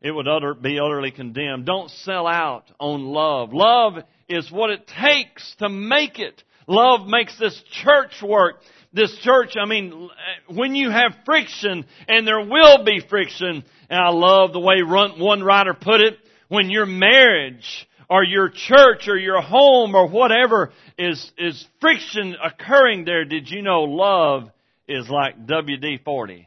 it 0.00 0.12
would 0.12 0.28
utter, 0.28 0.54
be 0.54 0.78
utterly 0.78 1.10
condemned. 1.10 1.66
Don't 1.66 1.90
sell 1.90 2.28
out 2.28 2.70
on 2.78 3.06
love. 3.06 3.52
Love 3.52 3.94
is 4.28 4.52
what 4.52 4.70
it 4.70 4.87
takes 4.87 5.56
to 5.56 5.68
make 5.68 6.20
it. 6.20 6.42
Love 6.68 7.08
makes 7.08 7.37
this 7.38 7.60
church 7.82 8.22
work. 8.22 8.60
This 8.92 9.16
church, 9.22 9.54
I 9.60 9.66
mean, 9.66 10.08
when 10.46 10.75
you 10.75 10.90
have 10.90 11.16
friction, 11.25 11.84
and 12.06 12.26
there 12.26 12.46
will 12.46 12.84
be 12.84 13.00
friction, 13.00 13.64
and 13.90 14.00
I 14.00 14.10
love 14.10 14.52
the 14.52 14.60
way 14.60 14.82
one 14.82 15.42
writer 15.42 15.75
put 15.75 16.00
it, 16.00 16.16
when 16.48 16.70
your 16.70 16.87
marriage 16.87 17.88
or 18.08 18.24
your 18.24 18.48
church 18.48 19.08
or 19.08 19.16
your 19.16 19.40
home 19.40 19.94
or 19.94 20.08
whatever 20.08 20.72
is, 20.96 21.30
is 21.36 21.66
friction 21.80 22.36
occurring 22.42 23.04
there, 23.04 23.24
did 23.24 23.50
you 23.50 23.62
know 23.62 23.82
love 23.82 24.50
is 24.86 25.08
like 25.08 25.46
WD-40? 25.46 26.46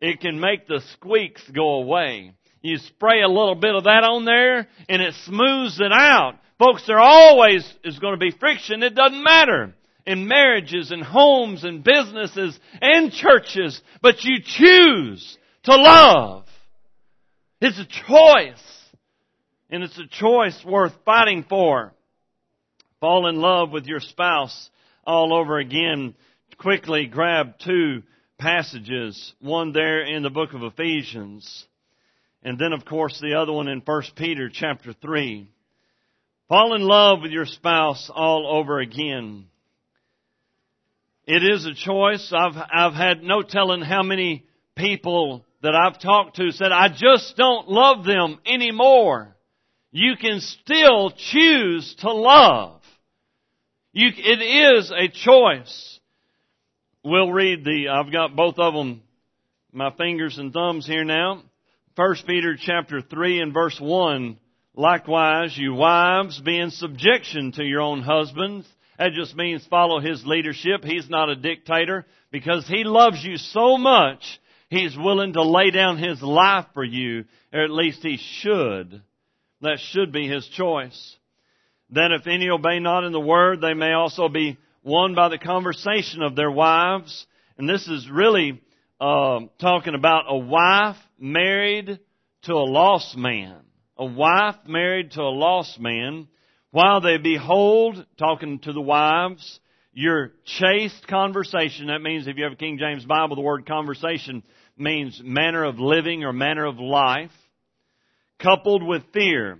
It 0.00 0.20
can 0.20 0.38
make 0.38 0.66
the 0.66 0.80
squeaks 0.92 1.42
go 1.50 1.76
away. 1.76 2.32
You 2.62 2.78
spray 2.78 3.22
a 3.22 3.28
little 3.28 3.56
bit 3.56 3.74
of 3.74 3.84
that 3.84 4.04
on 4.04 4.24
there 4.24 4.68
and 4.88 5.02
it 5.02 5.14
smooths 5.24 5.80
it 5.80 5.92
out. 5.92 6.38
Folks, 6.58 6.86
there 6.86 7.00
always 7.00 7.64
is 7.84 7.98
going 7.98 8.14
to 8.14 8.18
be 8.18 8.30
friction. 8.30 8.82
It 8.82 8.94
doesn't 8.94 9.22
matter. 9.22 9.74
In 10.06 10.28
marriages 10.28 10.90
and 10.90 11.02
homes 11.02 11.64
and 11.64 11.82
businesses 11.82 12.58
and 12.80 13.10
churches. 13.10 13.80
But 14.02 14.22
you 14.22 14.36
choose 14.44 15.38
to 15.64 15.74
love. 15.74 16.44
It's 17.60 17.78
a 17.78 17.86
choice. 17.86 18.73
And 19.74 19.82
it's 19.82 19.98
a 19.98 20.06
choice 20.06 20.64
worth 20.64 20.92
fighting 21.04 21.44
for. 21.48 21.92
Fall 23.00 23.26
in 23.26 23.40
love 23.40 23.72
with 23.72 23.86
your 23.86 23.98
spouse 23.98 24.70
all 25.04 25.36
over 25.36 25.58
again. 25.58 26.14
Quickly 26.58 27.06
grab 27.06 27.58
two 27.58 28.04
passages. 28.38 29.34
One 29.40 29.72
there 29.72 30.02
in 30.02 30.22
the 30.22 30.30
book 30.30 30.54
of 30.54 30.62
Ephesians. 30.62 31.66
And 32.44 32.56
then 32.56 32.72
of 32.72 32.84
course 32.84 33.18
the 33.20 33.34
other 33.34 33.50
one 33.50 33.66
in 33.66 33.82
1 33.84 34.02
Peter 34.14 34.48
chapter 34.48 34.92
3. 34.92 35.50
Fall 36.48 36.76
in 36.76 36.82
love 36.82 37.22
with 37.22 37.32
your 37.32 37.46
spouse 37.46 38.08
all 38.14 38.46
over 38.56 38.78
again. 38.78 39.46
It 41.26 41.42
is 41.42 41.66
a 41.66 41.74
choice. 41.74 42.32
I've, 42.32 42.62
I've 42.72 42.94
had 42.94 43.24
no 43.24 43.42
telling 43.42 43.82
how 43.82 44.04
many 44.04 44.46
people 44.76 45.44
that 45.62 45.74
I've 45.74 46.00
talked 46.00 46.36
to 46.36 46.52
said, 46.52 46.70
I 46.70 46.90
just 46.90 47.36
don't 47.36 47.68
love 47.68 48.04
them 48.04 48.38
anymore. 48.46 49.33
You 49.96 50.16
can 50.20 50.40
still 50.40 51.12
choose 51.12 51.94
to 52.00 52.12
love. 52.12 52.80
You, 53.92 54.08
it 54.08 54.74
is 54.76 54.90
a 54.90 55.06
choice. 55.06 56.00
We'll 57.04 57.30
read 57.30 57.64
the, 57.64 57.90
I've 57.90 58.10
got 58.10 58.34
both 58.34 58.58
of 58.58 58.74
them, 58.74 59.04
my 59.72 59.92
fingers 59.92 60.36
and 60.36 60.52
thumbs 60.52 60.84
here 60.84 61.04
now. 61.04 61.44
First 61.94 62.26
Peter 62.26 62.56
chapter 62.60 63.02
3 63.02 63.40
and 63.40 63.54
verse 63.54 63.78
1 63.80 64.36
Likewise, 64.74 65.56
you 65.56 65.74
wives, 65.74 66.40
be 66.40 66.58
in 66.58 66.72
subjection 66.72 67.52
to 67.52 67.62
your 67.62 67.82
own 67.82 68.02
husbands. 68.02 68.66
That 68.98 69.12
just 69.12 69.36
means 69.36 69.64
follow 69.68 70.00
his 70.00 70.26
leadership. 70.26 70.82
He's 70.82 71.08
not 71.08 71.30
a 71.30 71.36
dictator 71.36 72.04
because 72.32 72.66
he 72.66 72.82
loves 72.82 73.22
you 73.22 73.36
so 73.36 73.78
much, 73.78 74.40
he's 74.70 74.96
willing 74.98 75.34
to 75.34 75.44
lay 75.44 75.70
down 75.70 75.98
his 75.98 76.20
life 76.20 76.66
for 76.74 76.82
you, 76.82 77.26
or 77.52 77.62
at 77.62 77.70
least 77.70 78.00
he 78.02 78.16
should. 78.16 79.00
That 79.64 79.78
should 79.80 80.12
be 80.12 80.26
his 80.26 80.46
choice. 80.48 81.16
That 81.90 82.12
if 82.12 82.26
any 82.26 82.48
obey 82.48 82.78
not 82.78 83.04
in 83.04 83.12
the 83.12 83.20
word, 83.20 83.60
they 83.60 83.74
may 83.74 83.92
also 83.92 84.28
be 84.28 84.56
won 84.82 85.14
by 85.14 85.28
the 85.28 85.38
conversation 85.38 86.22
of 86.22 86.36
their 86.36 86.50
wives. 86.50 87.26
And 87.58 87.68
this 87.68 87.86
is 87.86 88.08
really 88.10 88.62
uh, 89.00 89.40
talking 89.60 89.94
about 89.94 90.24
a 90.28 90.36
wife 90.36 90.96
married 91.18 91.98
to 92.42 92.52
a 92.52 92.64
lost 92.64 93.16
man 93.16 93.64
a 93.96 94.04
wife 94.04 94.56
married 94.66 95.12
to 95.12 95.20
a 95.20 95.30
lost 95.30 95.78
man, 95.78 96.28
while 96.70 97.00
they 97.00 97.18
behold, 97.18 98.04
talking 98.18 98.58
to 98.60 98.72
the 98.72 98.80
wives, 98.80 99.60
your 99.92 100.32
chaste 100.44 101.06
conversation. 101.06 101.86
That 101.86 102.02
means 102.02 102.26
if 102.26 102.36
you 102.36 102.44
have 102.44 102.54
a 102.54 102.56
King 102.56 102.78
James 102.78 103.04
Bible, 103.04 103.36
the 103.36 103.42
word 103.42 103.66
conversation 103.66 104.42
means 104.76 105.20
manner 105.22 105.64
of 105.64 105.78
living 105.78 106.24
or 106.24 106.32
manner 106.32 106.64
of 106.64 106.80
life, 106.80 107.30
coupled 108.38 108.82
with 108.82 109.02
fear. 109.12 109.58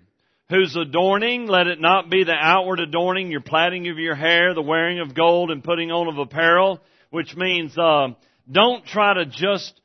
Whose 0.50 0.76
adorning, 0.76 1.46
let 1.46 1.66
it 1.66 1.80
not 1.80 2.10
be 2.10 2.22
the 2.22 2.34
outward 2.38 2.78
adorning, 2.78 3.30
your 3.30 3.40
plaiting 3.40 3.88
of 3.88 3.98
your 3.98 4.14
hair, 4.14 4.52
the 4.52 4.62
wearing 4.62 5.00
of 5.00 5.14
gold 5.14 5.50
and 5.50 5.64
putting 5.64 5.90
on 5.90 6.06
of 6.06 6.18
apparel, 6.18 6.80
which 7.10 7.34
means, 7.34 7.76
uh, 7.78 8.08
don't 8.50 8.84
try 8.84 9.14
to 9.14 9.24
just 9.24 9.80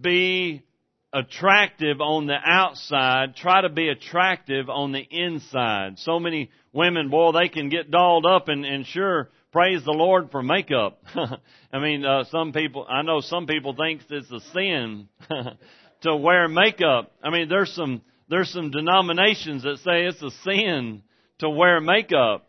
be 0.00 0.64
attractive 1.12 2.00
on 2.00 2.26
the 2.26 2.36
outside, 2.44 3.36
try 3.36 3.62
to 3.62 3.68
be 3.68 3.88
attractive 3.88 4.68
on 4.68 4.92
the 4.92 5.02
inside. 5.08 5.98
So 5.98 6.18
many 6.18 6.50
women, 6.72 7.08
boy, 7.08 7.32
they 7.32 7.48
can 7.48 7.68
get 7.68 7.90
dolled 7.90 8.26
up 8.26 8.48
and, 8.48 8.64
and 8.64 8.84
sure, 8.86 9.30
praise 9.52 9.84
the 9.84 9.92
Lord 9.92 10.30
for 10.30 10.42
makeup. 10.42 11.00
I 11.72 11.78
mean, 11.78 12.04
uh, 12.04 12.24
some 12.30 12.52
people, 12.52 12.86
I 12.88 13.02
know 13.02 13.20
some 13.20 13.46
people 13.46 13.74
think 13.74 14.02
it's 14.10 14.30
a 14.30 14.40
sin 14.52 15.08
to 16.02 16.16
wear 16.16 16.48
makeup. 16.48 17.12
I 17.22 17.30
mean, 17.30 17.48
there's 17.48 17.72
some, 17.72 18.02
there's 18.28 18.50
some 18.50 18.70
denominations 18.70 19.62
that 19.62 19.78
say 19.78 20.04
it's 20.04 20.22
a 20.22 20.30
sin 20.42 21.02
to 21.38 21.50
wear 21.50 21.80
makeup. 21.80 22.46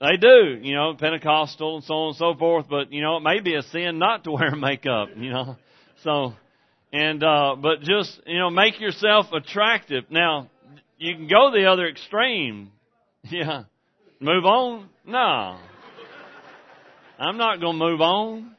They 0.00 0.16
do, 0.16 0.58
you 0.62 0.74
know, 0.74 0.94
Pentecostal 0.94 1.76
and 1.76 1.84
so 1.84 1.94
on 1.94 2.08
and 2.08 2.16
so 2.16 2.34
forth, 2.38 2.66
but 2.70 2.92
you 2.92 3.02
know, 3.02 3.16
it 3.16 3.22
may 3.22 3.40
be 3.40 3.54
a 3.54 3.62
sin 3.62 3.98
not 3.98 4.24
to 4.24 4.30
wear 4.32 4.54
makeup, 4.54 5.08
you 5.16 5.30
know. 5.30 5.56
So, 6.04 6.34
and, 6.92 7.22
uh, 7.22 7.56
but 7.60 7.80
just, 7.80 8.20
you 8.26 8.38
know, 8.38 8.50
make 8.50 8.80
yourself 8.80 9.26
attractive. 9.32 10.04
Now, 10.10 10.48
you 10.98 11.14
can 11.14 11.28
go 11.28 11.50
the 11.52 11.66
other 11.66 11.86
extreme. 11.86 12.72
Yeah. 13.30 13.64
Move 14.20 14.44
on? 14.44 14.88
No. 15.04 15.58
I'm 17.18 17.36
not 17.36 17.60
going 17.60 17.78
to 17.78 17.84
move 17.84 18.00
on. 18.00 18.52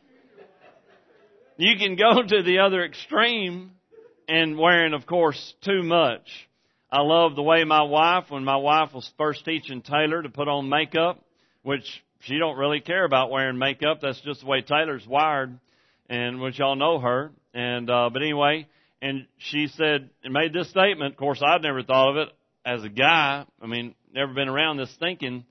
You 1.57 1.77
can 1.77 1.95
go 1.95 2.21
to 2.21 2.43
the 2.43 2.59
other 2.59 2.83
extreme 2.83 3.71
and 4.29 4.57
wearing, 4.57 4.93
of 4.93 5.05
course, 5.05 5.53
too 5.65 5.81
much. 5.81 6.27
I 6.91 7.01
love 7.01 7.35
the 7.35 7.43
way 7.43 7.63
my 7.63 7.81
wife, 7.81 8.25
when 8.29 8.43
my 8.43 8.55
wife 8.55 8.93
was 8.93 9.09
first 9.17 9.43
teaching 9.43 9.81
Taylor 9.81 10.21
to 10.21 10.29
put 10.29 10.47
on 10.47 10.69
makeup, 10.69 11.23
which 11.63 11.85
she 12.21 12.37
don't 12.37 12.57
really 12.57 12.79
care 12.79 13.05
about 13.05 13.31
wearing 13.31 13.57
makeup. 13.57 13.99
That's 14.01 14.21
just 14.21 14.41
the 14.41 14.47
way 14.47 14.61
Taylor's 14.61 15.05
wired, 15.07 15.59
and 16.09 16.39
which 16.39 16.59
y'all 16.59 16.75
know 16.75 16.99
her. 16.99 17.31
And 17.53 17.89
uh, 17.89 18.09
but 18.13 18.21
anyway, 18.21 18.67
and 19.01 19.25
she 19.37 19.67
said 19.67 20.09
and 20.23 20.33
made 20.33 20.53
this 20.53 20.69
statement. 20.69 21.13
Of 21.13 21.17
course, 21.17 21.41
I'd 21.45 21.61
never 21.61 21.83
thought 21.83 22.11
of 22.11 22.27
it 22.27 22.29
as 22.65 22.83
a 22.83 22.89
guy. 22.89 23.45
I 23.61 23.67
mean, 23.67 23.95
never 24.13 24.33
been 24.33 24.47
around 24.47 24.77
this 24.77 24.95
thinking. 24.99 25.45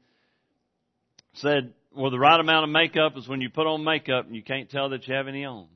Said, 1.35 1.73
well, 1.95 2.11
the 2.11 2.19
right 2.19 2.41
amount 2.41 2.65
of 2.65 2.71
makeup 2.71 3.17
is 3.17 3.29
when 3.29 3.41
you 3.41 3.51
put 3.51 3.67
on 3.67 3.85
makeup 3.85 4.27
and 4.27 4.37
you 4.37 4.43
can't 4.43 4.71
tell 4.71 4.91
that 4.91 5.07
you 5.07 5.15
have 5.15 5.29
any 5.29 5.45
on. 5.45 5.67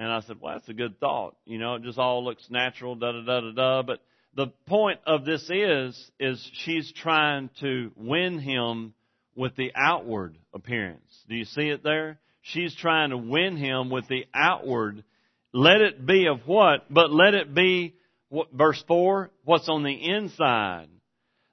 And 0.00 0.10
I 0.10 0.20
said, 0.20 0.38
well, 0.40 0.54
that's 0.54 0.68
a 0.70 0.72
good 0.72 0.98
thought. 0.98 1.36
You 1.44 1.58
know, 1.58 1.74
it 1.74 1.82
just 1.82 1.98
all 1.98 2.24
looks 2.24 2.46
natural, 2.48 2.94
da 2.94 3.12
da 3.12 3.20
da 3.20 3.40
da 3.40 3.52
da. 3.52 3.82
But 3.82 4.00
the 4.34 4.46
point 4.66 4.98
of 5.06 5.26
this 5.26 5.42
is, 5.50 6.10
is 6.18 6.50
she's 6.54 6.90
trying 6.90 7.50
to 7.60 7.92
win 7.96 8.38
him 8.38 8.94
with 9.36 9.56
the 9.56 9.72
outward 9.76 10.38
appearance. 10.54 11.02
Do 11.28 11.36
you 11.36 11.44
see 11.44 11.68
it 11.68 11.84
there? 11.84 12.18
She's 12.40 12.74
trying 12.74 13.10
to 13.10 13.18
win 13.18 13.58
him 13.58 13.90
with 13.90 14.08
the 14.08 14.24
outward. 14.34 15.04
Let 15.52 15.82
it 15.82 16.06
be 16.06 16.28
of 16.28 16.46
what? 16.46 16.86
But 16.88 17.12
let 17.12 17.34
it 17.34 17.54
be, 17.54 17.94
what, 18.30 18.50
verse 18.54 18.82
4, 18.88 19.30
what's 19.44 19.68
on 19.68 19.82
the 19.82 19.92
inside. 19.92 20.88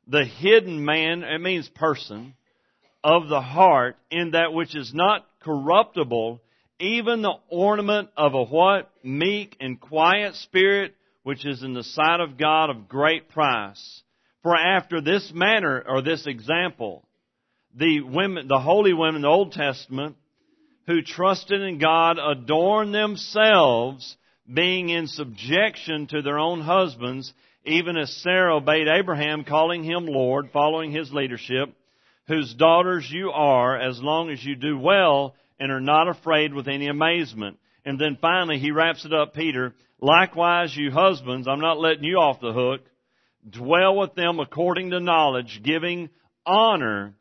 The 0.07 0.23
hidden 0.23 0.85
man, 0.85 1.23
it 1.23 1.41
means 1.41 1.67
person, 1.67 2.33
of 3.03 3.27
the 3.27 3.41
heart 3.41 3.97
in 4.09 4.31
that 4.31 4.53
which 4.53 4.73
is 4.73 4.93
not 4.93 5.27
corruptible, 5.41 6.39
even 6.79 7.21
the 7.21 7.35
ornament 7.49 8.09
of 8.15 8.33
a 8.33 8.43
what? 8.43 8.89
Meek 9.03 9.55
and 9.59 9.79
quiet 9.79 10.35
spirit, 10.35 10.95
which 11.23 11.45
is 11.45 11.63
in 11.63 11.73
the 11.73 11.83
sight 11.83 12.19
of 12.19 12.37
God 12.37 12.69
of 12.69 12.87
great 12.87 13.29
price. 13.29 14.03
For 14.43 14.55
after 14.55 15.01
this 15.01 15.31
manner, 15.33 15.83
or 15.85 16.01
this 16.01 16.27
example, 16.27 17.03
the 17.75 18.01
women, 18.01 18.47
the 18.47 18.59
holy 18.59 18.93
women 18.93 19.17
in 19.17 19.21
the 19.23 19.27
Old 19.27 19.51
Testament, 19.51 20.15
who 20.85 21.01
trusted 21.01 21.61
in 21.61 21.79
God 21.79 22.17
adorned 22.17 22.93
themselves, 22.93 24.15
being 24.51 24.89
in 24.89 25.07
subjection 25.07 26.07
to 26.07 26.21
their 26.21 26.39
own 26.39 26.61
husbands, 26.61 27.33
even 27.65 27.97
as 27.97 28.15
Sarah 28.23 28.55
obeyed 28.55 28.87
Abraham, 28.87 29.43
calling 29.43 29.83
him 29.83 30.05
Lord, 30.05 30.51
following 30.53 30.91
his 30.91 31.11
leadership, 31.11 31.73
whose 32.27 32.53
daughters 32.53 33.09
you 33.11 33.31
are, 33.31 33.77
as 33.77 34.01
long 34.01 34.29
as 34.29 34.43
you 34.43 34.55
do 34.55 34.77
well 34.77 35.35
and 35.59 35.71
are 35.71 35.81
not 35.81 36.07
afraid 36.07 36.53
with 36.53 36.67
any 36.67 36.87
amazement. 36.87 37.57
And 37.85 37.99
then 37.99 38.17
finally, 38.19 38.59
he 38.59 38.71
wraps 38.71 39.05
it 39.05 39.13
up, 39.13 39.33
Peter, 39.33 39.73
likewise 39.99 40.75
you 40.75 40.91
husbands, 40.91 41.47
I'm 41.47 41.61
not 41.61 41.79
letting 41.79 42.03
you 42.03 42.17
off 42.17 42.41
the 42.41 42.53
hook, 42.53 42.81
dwell 43.49 43.97
with 43.97 44.13
them 44.15 44.39
according 44.39 44.91
to 44.91 44.99
knowledge, 44.99 45.61
giving 45.63 46.09
honor 46.45 47.13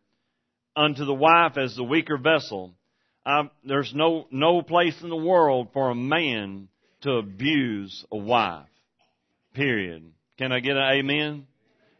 unto 0.74 1.04
the 1.04 1.14
wife 1.14 1.56
as 1.56 1.76
the 1.76 1.84
weaker 1.84 2.18
vessel. 2.18 2.74
Um, 3.24 3.50
there's 3.64 3.92
no, 3.94 4.26
no 4.30 4.62
place 4.62 4.96
in 5.02 5.08
the 5.08 5.16
world 5.16 5.68
for 5.72 5.90
a 5.90 5.94
man 5.94 6.68
to 7.02 7.12
abuse 7.12 8.04
a 8.12 8.16
wife. 8.16 8.68
Period. 9.54 10.12
Can 10.38 10.52
I 10.52 10.60
get 10.60 10.76
an 10.76 10.98
amen? 10.98 11.46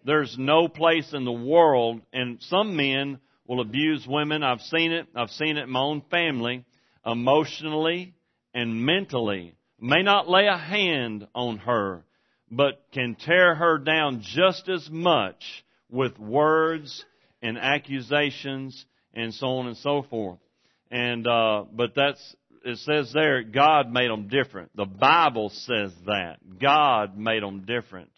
There's 0.05 0.37
no 0.39 0.69
place 0.69 1.13
in 1.13 1.25
the 1.25 1.33
world, 1.33 2.01
and 2.13 2.41
some 2.43 2.77
men 2.77 3.19
will 3.47 3.61
abuse 3.61 4.07
women. 4.07 4.43
I've 4.43 4.61
seen 4.61 4.93
it. 4.93 5.07
I've 5.15 5.31
seen 5.31 5.57
it 5.57 5.65
in 5.65 5.71
my 5.71 5.81
own 5.81 6.03
family, 6.11 6.65
emotionally 7.05 8.15
and 8.55 8.85
mentally. 8.85 9.55
May 9.81 10.03
not 10.03 10.29
lay 10.29 10.47
a 10.47 10.57
hand 10.57 11.27
on 11.35 11.59
her, 11.59 12.05
but 12.51 12.83
can 12.93 13.15
tear 13.15 13.55
her 13.55 13.79
down 13.79 14.23
just 14.23 14.69
as 14.69 14.89
much 14.91 15.65
with 15.91 16.19
words 16.19 17.05
and 17.43 17.59
accusations 17.59 18.85
and 19.15 19.33
so 19.35 19.47
on 19.47 19.67
and 19.67 19.77
so 19.77 20.03
forth. 20.03 20.39
And 20.91 21.27
uh, 21.27 21.65
but 21.73 21.95
that's 21.95 22.37
it 22.65 22.79
says 22.79 23.13
there 23.13 23.43
God 23.43 23.93
made 23.93 24.11
them 24.11 24.29
different. 24.29 24.71
The 24.75 24.87
Bible 24.87 25.51
says 25.51 25.93
that 26.07 26.37
God 26.61 27.17
made 27.17 27.43
them 27.43 27.65
different. 27.65 28.11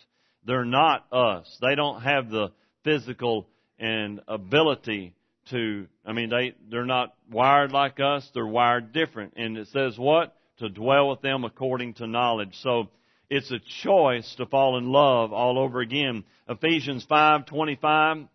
They're 0.45 0.65
not 0.65 1.07
us. 1.13 1.59
They 1.61 1.75
don't 1.75 2.01
have 2.03 2.31
the 2.31 2.49
physical 2.85 3.49
and 3.79 4.21
ability 4.29 5.15
to. 5.51 5.87
I 6.05 6.13
mean, 6.13 6.31
they 6.31 6.55
they're 6.71 6.85
not 6.85 7.15
wired 7.31 7.73
like 7.73 8.01
us. 8.01 8.29
They're 8.35 8.47
wired 8.47 8.93
different. 8.93 9.35
And 9.37 9.57
it 9.57 9.69
says 9.69 9.99
what 9.99 10.35
to 10.59 10.69
dwell 10.69 11.11
with 11.11 11.21
them 11.21 11.45
according 11.45 11.95
to 11.95 12.07
knowledge. 12.07 12.57
So 12.63 12.89
it's 13.31 13.51
a 13.51 13.61
choice 13.83 14.35
to 14.37 14.47
fall 14.47 14.79
in 14.79 14.91
love 14.91 15.33
all 15.33 15.59
over 15.59 15.81
again. 15.81 16.25
Ephesians 16.49 17.05
five 17.09 17.47
twenty 17.47 17.77
five 17.77 18.27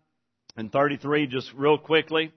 and 0.56 0.70
33, 0.70 1.26
just 1.26 1.52
real 1.54 1.78
quickly. 1.78 2.32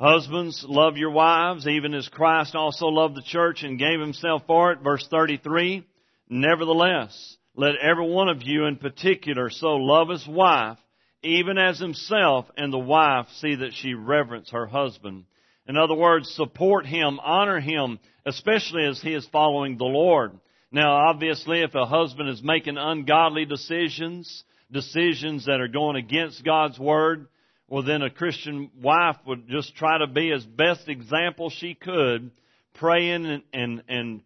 Husbands, 0.00 0.64
love 0.68 0.96
your 0.96 1.10
wives, 1.10 1.66
even 1.66 1.94
as 1.94 2.08
Christ 2.08 2.54
also 2.54 2.86
loved 2.86 3.16
the 3.16 3.22
church 3.22 3.62
and 3.62 3.78
gave 3.78 4.00
himself 4.00 4.42
for 4.46 4.72
it. 4.72 4.80
Verse 4.82 5.06
33, 5.08 5.86
Nevertheless, 6.28 7.36
let 7.54 7.76
every 7.76 8.08
one 8.08 8.28
of 8.28 8.42
you 8.42 8.66
in 8.66 8.76
particular 8.76 9.50
so 9.50 9.76
love 9.76 10.08
his 10.08 10.26
wife, 10.26 10.78
even 11.24 11.58
as 11.58 11.78
himself, 11.78 12.46
and 12.56 12.72
the 12.72 12.78
wife 12.78 13.26
see 13.38 13.56
that 13.56 13.72
she 13.74 13.94
reverence 13.94 14.50
her 14.50 14.66
husband. 14.66 15.24
In 15.66 15.76
other 15.76 15.94
words, 15.94 16.28
support 16.30 16.86
him, 16.86 17.18
honor 17.20 17.58
him, 17.58 17.98
especially 18.26 18.84
as 18.84 19.00
he 19.00 19.14
is 19.14 19.26
following 19.32 19.78
the 19.78 19.84
Lord. 19.84 20.38
Now, 20.70 21.08
obviously, 21.08 21.62
if 21.62 21.74
a 21.74 21.86
husband 21.86 22.28
is 22.28 22.42
making 22.42 22.76
ungodly 22.76 23.44
decisions, 23.46 24.44
decisions 24.70 25.46
that 25.46 25.60
are 25.60 25.68
going 25.68 25.96
against 25.96 26.44
God's 26.44 26.78
Word, 26.78 27.28
well 27.68 27.82
then 27.82 28.02
a 28.02 28.10
Christian 28.10 28.70
wife 28.82 29.16
would 29.26 29.48
just 29.48 29.74
try 29.76 29.98
to 29.98 30.06
be 30.06 30.30
as 30.32 30.44
best 30.44 30.88
example 30.88 31.48
she 31.48 31.74
could, 31.74 32.30
praying 32.74 33.24
and, 33.24 33.42
and, 33.52 33.82
and 33.88 34.22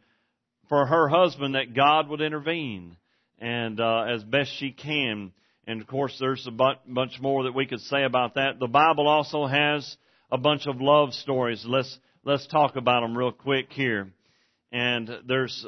for 0.68 0.86
her 0.86 1.08
husband 1.08 1.54
that 1.54 1.74
God 1.74 2.08
would 2.08 2.20
intervene 2.20 2.96
and 3.38 3.78
uh, 3.78 4.06
as 4.12 4.24
best 4.24 4.50
she 4.58 4.72
can. 4.72 5.32
And 5.68 5.82
of 5.82 5.86
course, 5.86 6.16
there's 6.18 6.46
a 6.46 6.50
bunch 6.50 7.20
more 7.20 7.42
that 7.42 7.54
we 7.54 7.66
could 7.66 7.82
say 7.82 8.02
about 8.02 8.36
that. 8.36 8.58
The 8.58 8.66
Bible 8.66 9.06
also 9.06 9.44
has 9.44 9.98
a 10.32 10.38
bunch 10.38 10.66
of 10.66 10.80
love 10.80 11.12
stories. 11.12 11.62
Let's 11.66 11.98
let's 12.24 12.46
talk 12.46 12.76
about 12.76 13.02
them 13.02 13.16
real 13.16 13.32
quick 13.32 13.70
here. 13.72 14.08
And 14.72 15.10
there's 15.26 15.66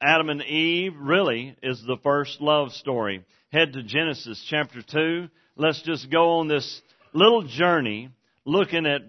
Adam 0.00 0.30
and 0.30 0.42
Eve. 0.42 0.94
Really, 0.98 1.54
is 1.62 1.82
the 1.86 1.98
first 2.02 2.40
love 2.40 2.72
story 2.72 3.26
head 3.52 3.74
to 3.74 3.82
Genesis 3.82 4.42
chapter 4.48 4.80
2. 4.80 5.28
Let's 5.56 5.82
just 5.82 6.10
go 6.10 6.38
on 6.38 6.48
this 6.48 6.80
little 7.12 7.42
journey 7.42 8.08
looking 8.46 8.86
at 8.86 9.02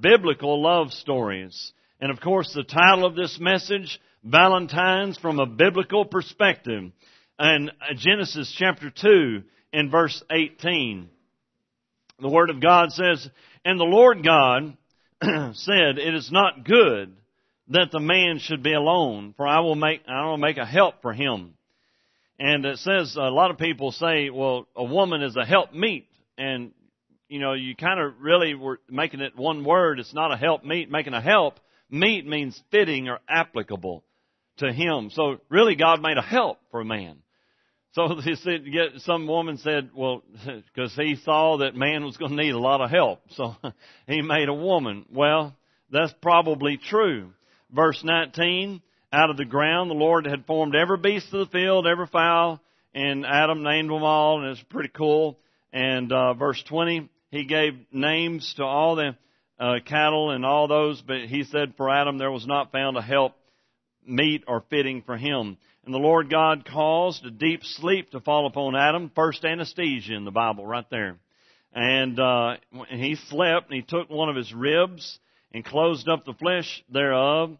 biblical 0.00 0.62
love 0.62 0.92
stories. 0.92 1.72
And 2.00 2.12
of 2.12 2.20
course, 2.20 2.52
the 2.54 2.62
title 2.62 3.04
of 3.04 3.16
this 3.16 3.36
message, 3.40 4.00
Valentine's 4.22 5.18
from 5.18 5.40
a 5.40 5.46
Biblical 5.46 6.04
Perspective. 6.04 6.92
And 7.36 7.70
uh, 7.70 7.94
Genesis 7.96 8.54
chapter 8.56 8.88
2 8.88 9.42
in 9.72 9.90
verse 9.90 10.22
18. 10.30 11.08
The 12.20 12.28
Word 12.28 12.50
of 12.50 12.60
God 12.60 12.92
says, 12.92 13.28
And 13.64 13.78
the 13.78 13.84
Lord 13.84 14.24
God 14.24 14.76
said, 15.54 15.98
It 15.98 16.14
is 16.14 16.30
not 16.30 16.64
good 16.64 17.14
that 17.68 17.90
the 17.90 18.00
man 18.00 18.38
should 18.38 18.62
be 18.62 18.74
alone, 18.74 19.34
for 19.36 19.46
I 19.46 19.60
will 19.60 19.74
make, 19.74 20.02
I 20.06 20.26
will 20.26 20.36
make 20.36 20.58
a 20.58 20.66
help 20.66 21.02
for 21.02 21.12
him. 21.12 21.54
And 22.38 22.64
it 22.64 22.78
says, 22.78 23.16
a 23.16 23.30
lot 23.30 23.50
of 23.50 23.58
people 23.58 23.92
say, 23.92 24.30
well, 24.30 24.66
a 24.74 24.84
woman 24.84 25.22
is 25.22 25.36
a 25.36 25.44
help 25.44 25.72
meet. 25.72 26.08
And, 26.36 26.72
you 27.28 27.38
know, 27.38 27.52
you 27.52 27.76
kind 27.76 28.00
of 28.00 28.14
really 28.20 28.54
were 28.54 28.80
making 28.90 29.20
it 29.20 29.36
one 29.36 29.64
word. 29.64 30.00
It's 30.00 30.12
not 30.12 30.32
a 30.32 30.36
help 30.36 30.64
meet. 30.64 30.90
Making 30.90 31.14
a 31.14 31.20
help 31.20 31.60
meet 31.88 32.26
means 32.26 32.60
fitting 32.70 33.08
or 33.08 33.20
applicable 33.28 34.02
to 34.56 34.72
him. 34.72 35.10
So 35.12 35.38
really 35.48 35.76
God 35.76 36.02
made 36.02 36.16
a 36.16 36.22
help 36.22 36.58
for 36.70 36.80
a 36.80 36.84
man. 36.84 37.18
So 37.92 38.16
he 38.24 38.34
said, 38.36 38.64
some 38.98 39.26
woman 39.26 39.58
said, 39.58 39.90
well, 39.94 40.22
because 40.74 40.94
he 40.94 41.16
saw 41.24 41.58
that 41.58 41.74
man 41.74 42.04
was 42.04 42.16
going 42.16 42.36
to 42.36 42.42
need 42.42 42.54
a 42.54 42.58
lot 42.58 42.80
of 42.80 42.90
help. 42.90 43.20
So 43.36 43.56
he 44.06 44.22
made 44.22 44.48
a 44.48 44.54
woman. 44.54 45.06
Well, 45.12 45.56
that's 45.90 46.12
probably 46.20 46.78
true. 46.78 47.30
Verse 47.70 48.02
19, 48.04 48.82
out 49.12 49.30
of 49.30 49.36
the 49.36 49.44
ground. 49.44 49.90
The 49.90 49.94
Lord 49.94 50.26
had 50.26 50.46
formed 50.46 50.74
every 50.74 50.98
beast 50.98 51.32
of 51.32 51.40
the 51.40 51.52
field, 51.52 51.86
every 51.86 52.06
fowl, 52.06 52.60
and 52.94 53.24
Adam 53.26 53.62
named 53.62 53.90
them 53.90 54.02
all, 54.02 54.40
and 54.40 54.50
it's 54.50 54.62
pretty 54.68 54.90
cool. 54.90 55.38
And 55.72 56.12
uh, 56.12 56.34
verse 56.34 56.62
20, 56.68 57.08
he 57.30 57.44
gave 57.44 57.74
names 57.90 58.52
to 58.56 58.64
all 58.64 58.96
the 58.96 59.16
uh, 59.58 59.76
cattle 59.86 60.30
and 60.30 60.44
all 60.44 60.68
those, 60.68 61.02
but 61.06 61.22
he 61.22 61.44
said 61.44 61.74
for 61.76 61.90
Adam 61.90 62.18
there 62.18 62.30
was 62.30 62.46
not 62.46 62.72
found 62.72 62.96
a 62.96 63.02
help 63.02 63.34
meet 64.06 64.44
or 64.46 64.64
fitting 64.68 65.02
for 65.02 65.16
him. 65.16 65.56
And 65.84 65.92
the 65.92 65.98
Lord 65.98 66.30
God 66.30 66.64
caused 66.64 67.26
a 67.26 67.30
deep 67.30 67.64
sleep 67.64 68.10
to 68.10 68.20
fall 68.20 68.46
upon 68.46 68.76
Adam, 68.76 69.10
first 69.14 69.44
anesthesia 69.44 70.14
in 70.14 70.24
the 70.24 70.30
Bible 70.30 70.64
right 70.64 70.88
there. 70.90 71.16
And 71.72 72.20
uh, 72.20 72.56
he 72.88 73.16
slept, 73.28 73.70
and 73.70 73.76
he 73.76 73.82
took 73.82 74.08
one 74.08 74.28
of 74.28 74.36
his 74.36 74.52
ribs 74.52 75.18
and 75.52 75.64
closed 75.64 76.08
up 76.08 76.24
the 76.24 76.34
flesh 76.34 76.84
thereof, 76.92 77.56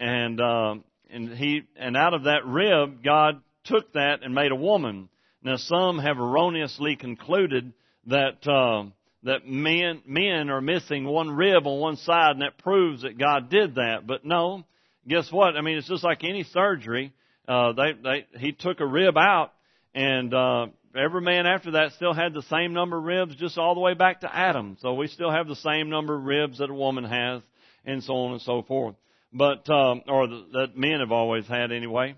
and 0.00 0.40
uh, 0.40 0.76
and 1.10 1.30
he 1.36 1.62
and 1.76 1.96
out 1.96 2.14
of 2.14 2.24
that 2.24 2.46
rib 2.46 3.02
God 3.04 3.40
took 3.64 3.92
that 3.92 4.22
and 4.22 4.34
made 4.34 4.52
a 4.52 4.56
woman. 4.56 5.08
Now 5.42 5.56
some 5.56 5.98
have 5.98 6.18
erroneously 6.18 6.96
concluded 6.96 7.72
that 8.06 8.46
uh, 8.48 8.84
that 9.24 9.46
men 9.46 10.02
men 10.06 10.48
are 10.48 10.60
missing 10.60 11.04
one 11.04 11.30
rib 11.30 11.66
on 11.66 11.80
one 11.80 11.96
side, 11.96 12.32
and 12.32 12.42
that 12.42 12.58
proves 12.58 13.02
that 13.02 13.18
God 13.18 13.50
did 13.50 13.74
that. 13.74 14.06
But 14.06 14.24
no, 14.24 14.64
guess 15.06 15.30
what? 15.30 15.56
I 15.56 15.60
mean, 15.60 15.78
it's 15.78 15.88
just 15.88 16.04
like 16.04 16.24
any 16.24 16.44
surgery. 16.44 17.12
Uh, 17.48 17.72
they 17.72 17.92
they 17.92 18.26
he 18.38 18.52
took 18.52 18.80
a 18.80 18.86
rib 18.86 19.16
out, 19.16 19.52
and 19.94 20.32
uh, 20.34 20.66
every 20.96 21.20
man 21.20 21.46
after 21.46 21.72
that 21.72 21.92
still 21.92 22.12
had 22.12 22.34
the 22.34 22.42
same 22.42 22.72
number 22.72 22.98
of 22.98 23.04
ribs, 23.04 23.36
just 23.36 23.58
all 23.58 23.74
the 23.74 23.80
way 23.80 23.94
back 23.94 24.20
to 24.20 24.34
Adam. 24.34 24.76
So 24.80 24.94
we 24.94 25.06
still 25.08 25.30
have 25.30 25.46
the 25.48 25.56
same 25.56 25.90
number 25.90 26.16
of 26.16 26.24
ribs 26.24 26.58
that 26.58 26.70
a 26.70 26.74
woman 26.74 27.04
has, 27.04 27.42
and 27.84 28.02
so 28.02 28.14
on 28.14 28.32
and 28.32 28.42
so 28.42 28.62
forth 28.62 28.96
but 29.36 29.68
um, 29.68 30.02
or 30.08 30.26
the, 30.26 30.46
that 30.52 30.76
men 30.76 31.00
have 31.00 31.12
always 31.12 31.46
had 31.46 31.72
anyway. 31.72 32.16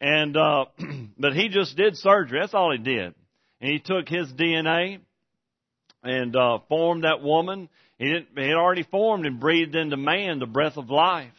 And, 0.00 0.36
uh, 0.36 0.66
but 1.18 1.34
he 1.34 1.48
just 1.48 1.76
did 1.76 1.96
surgery. 1.96 2.40
That's 2.40 2.54
all 2.54 2.72
he 2.72 2.78
did. 2.78 3.14
And 3.60 3.72
he 3.72 3.78
took 3.78 4.08
his 4.08 4.32
DNA 4.32 4.98
and, 6.02 6.34
uh, 6.34 6.58
formed 6.68 7.04
that 7.04 7.22
woman. 7.22 7.68
He 7.98 8.06
didn't, 8.06 8.28
he 8.36 8.48
had 8.48 8.56
already 8.56 8.82
formed 8.82 9.26
and 9.26 9.38
breathed 9.38 9.74
into 9.74 9.96
man 9.96 10.38
the 10.38 10.46
breath 10.46 10.76
of 10.76 10.90
life. 10.90 11.32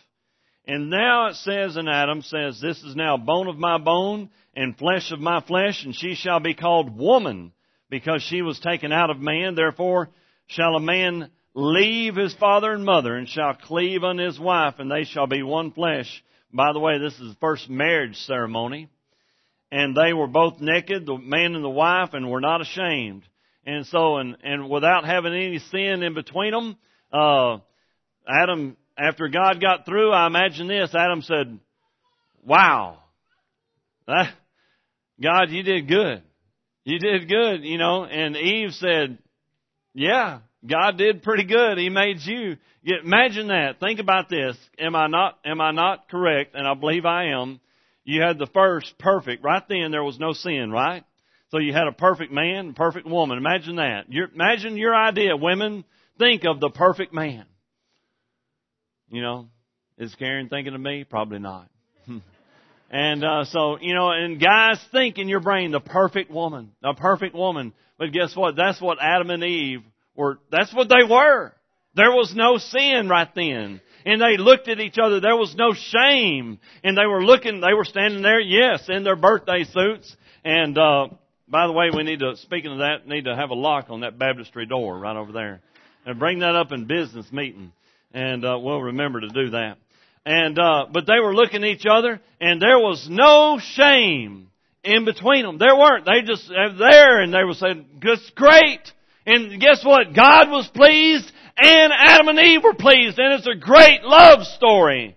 And 0.67 0.89
now 0.89 1.28
it 1.28 1.36
says 1.36 1.78
in 1.78 1.88
Adam 1.88 2.21
says, 2.21 2.60
this 2.60 2.82
is 2.84 2.95
now 2.95 3.17
bone 3.17 3.47
of 3.47 3.58
my 3.58 3.78
bone 3.78 4.30
and 4.56 4.78
flesh 4.78 5.12
of 5.12 5.19
my 5.19 5.41
flesh, 5.41 5.84
and 5.86 5.95
she 5.95 6.15
shall 6.15 6.39
be 6.39 6.56
called 6.56 6.97
woman 6.97 7.51
because 7.89 8.23
she 8.23 8.41
was 8.41 8.60
taken 8.60 8.91
out 8.91 9.12
of 9.12 9.19
man. 9.19 9.56
Therefore 9.56 10.10
shall 10.47 10.75
a 10.75 10.80
man 10.80 11.30
leave 11.54 12.15
his 12.15 12.34
father 12.34 12.71
and 12.71 12.84
mother 12.84 13.15
and 13.15 13.30
shall 13.30 13.54
cleave 13.54 14.04
unto 14.04 14.23
his 14.23 14.39
wife 14.39 14.75
and 14.80 14.91
they 14.91 15.04
shall 15.04 15.28
be 15.28 15.43
one 15.43 15.71
flesh. 15.71 16.23
By 16.51 16.73
the 16.73 16.80
way, 16.80 16.99
this 16.99 17.13
is 17.13 17.34
the 17.34 17.38
first 17.39 17.69
marriage 17.69 18.17
ceremony. 18.17 18.89
And 19.71 19.95
they 19.95 20.13
were 20.13 20.28
both 20.28 20.62
naked, 20.62 21.06
the 21.06 21.17
man 21.17 21.56
and 21.56 21.63
the 21.63 21.69
wife, 21.69 22.13
and 22.13 22.30
were 22.30 22.39
not 22.39 22.62
ashamed. 22.62 23.23
And 23.65 23.86
so, 23.88 24.17
and, 24.17 24.38
and 24.43 24.69
without 24.69 25.06
having 25.06 25.34
any 25.34 25.60
sin 25.60 26.04
in 26.04 26.13
between 26.13 26.51
them, 26.51 26.78
uh, 27.12 27.58
Adam 28.28 28.78
after 28.97 29.27
God 29.27 29.62
got 29.62 29.86
through, 29.86 30.12
I 30.12 30.27
imagine 30.27 30.67
this, 30.67 30.93
Adam 30.95 31.21
said, 31.21 31.60
wow, 32.45 32.99
that, 34.08 34.34
God, 35.21 35.49
you 35.49 35.63
did 35.63 35.88
good. 35.88 36.21
You 36.84 36.99
did 36.99 37.27
good, 37.27 37.63
you 37.63 37.77
know, 37.77 38.05
and 38.05 38.38
Eve 38.38 38.71
said, 38.73 39.17
yeah, 39.93 40.39
God 40.67 40.97
did 40.97 41.23
pretty 41.23 41.45
good. 41.45 41.77
He 41.77 41.89
made 41.89 42.17
you. 42.21 42.58
Imagine 43.03 43.47
that. 43.47 43.79
Think 43.79 43.99
about 43.99 44.29
this. 44.29 44.55
Am 44.77 44.95
I 44.95 45.08
not, 45.08 45.39
am 45.45 45.62
I 45.62 45.71
not 45.71 46.10
correct? 46.10 46.53
And 46.53 46.67
I 46.67 46.73
believe 46.75 47.05
I 47.05 47.29
am. 47.29 47.60
You 48.03 48.21
had 48.21 48.38
the 48.38 48.47
first 48.53 48.93
perfect. 48.99 49.43
Right 49.43 49.63
then 49.67 49.91
there 49.91 50.03
was 50.03 50.19
no 50.19 50.34
sin, 50.34 50.69
right? 50.71 51.03
So 51.49 51.58
you 51.60 51.73
had 51.73 51.88
a 51.88 51.91
perfect 51.91 52.31
man, 52.31 52.73
perfect 52.73 53.08
woman. 53.08 53.38
Imagine 53.38 53.77
that. 53.77 54.03
Your, 54.10 54.27
imagine 54.34 54.77
your 54.77 54.95
idea, 54.95 55.36
women. 55.36 55.86
Think 56.19 56.43
of 56.45 56.60
the 56.60 56.69
perfect 56.69 57.13
man. 57.13 57.45
You 59.10 59.22
know, 59.22 59.48
is 59.98 60.13
Karen 60.15 60.50
thinking 60.50 60.74
of 60.74 60.82
me? 60.82 61.04
Probably 61.04 61.39
not. 61.39 61.70
and 62.89 63.24
uh, 63.24 63.46
so, 63.46 63.78
you 63.80 63.94
know, 63.94 64.10
and 64.10 64.41
guys 64.41 64.80
think 64.91 65.18
in 65.18 65.30
your 65.30 65.39
brain 65.39 65.72
the 65.72 65.80
perfect 65.80 66.32
woman, 66.32 66.72
the 66.82 66.94
perfect 66.94 67.36
woman. 67.36 67.74
But 67.98 68.12
guess 68.12 68.36
what? 68.36 68.56
That's 68.56 68.82
what 68.82 68.98
Adam 69.00 69.30
and 69.30 69.44
Eve 69.44 69.84
were. 70.15 70.39
That's 70.52 70.74
what 70.74 70.89
they 70.89 71.10
were. 71.10 71.54
There 71.96 72.12
was 72.12 72.34
no 72.36 72.58
sin 72.58 73.08
right 73.08 73.30
then. 73.36 73.80
And 74.06 74.22
they 74.22 74.38
looked 74.38 74.68
at 74.68 74.80
each 74.80 74.98
other. 75.02 75.20
There 75.20 75.36
was 75.36 75.56
no 75.56 75.74
shame. 75.74 76.60
And 76.84 76.98
they 76.98 77.06
were 77.06 77.24
looking, 77.24 77.62
they 77.62 77.74
were 77.74 77.86
standing 77.86 78.22
there, 78.22 78.39
yes, 78.39 78.84
in 78.89 79.04
their 79.04 79.15
birthday 79.15 79.63
suits. 79.63 80.15
And, 80.44 80.78
uh, 80.78 81.08
by 81.48 81.68
the 81.68 81.74
way, 81.74 81.89
we 81.96 82.04
need 82.04 82.20
to, 82.20 82.36
speaking 82.38 82.72
of 82.72 82.78
that, 82.80 83.08
need 83.08 83.26
to 83.26 83.36
have 83.36 83.50
a 83.50 83.56
lock 83.56 83.89
on 83.89 84.02
that 84.02 84.20
baptistry 84.20 84.65
door 84.65 85.00
right 85.00 85.15
over 85.15 85.32
there. 85.32 85.62
And 86.06 86.20
bring 86.20 86.39
that 86.39 86.56
up 86.56 86.72
in 86.72 86.86
business 86.86 87.32
meeting 87.32 87.72
and 88.15 88.45
uh, 88.45 88.58
we'll 88.60 88.82
remember 88.82 89.19
to 89.19 89.28
do 89.28 89.49
that. 89.51 89.75
And 90.25 90.58
uh, 90.58 90.86
but 90.91 91.06
they 91.06 91.19
were 91.21 91.36
looking 91.36 91.63
at 91.63 91.69
each 91.69 91.86
other, 91.88 92.19
and 92.41 92.60
there 92.60 92.80
was 92.80 93.08
no 93.10 93.60
shame 93.62 94.47
in 94.84 95.06
between 95.06 95.43
them. 95.45 95.60
There 95.60 95.75
weren't. 95.75 96.06
They 96.06 96.21
just 96.25 96.49
were 96.49 96.73
there, 96.80 97.21
and 97.21 97.32
they 97.32 97.43
were 97.43 97.54
saying, 97.54 97.86
"That's 98.01 98.28
great." 98.32 98.91
And 99.28 99.60
guess 99.60 99.84
what? 99.84 100.15
God 100.15 100.49
was 100.49 100.67
pleased, 100.69 101.32
and 101.58 101.93
Adam 101.93 102.30
and 102.30 102.39
Eve 102.39 102.63
were 102.63 102.73
pleased, 102.73 103.19
and 103.19 103.34
it's 103.34 103.47
a 103.47 103.60
great 103.60 104.04
love 104.04 104.45
story. 104.47 105.15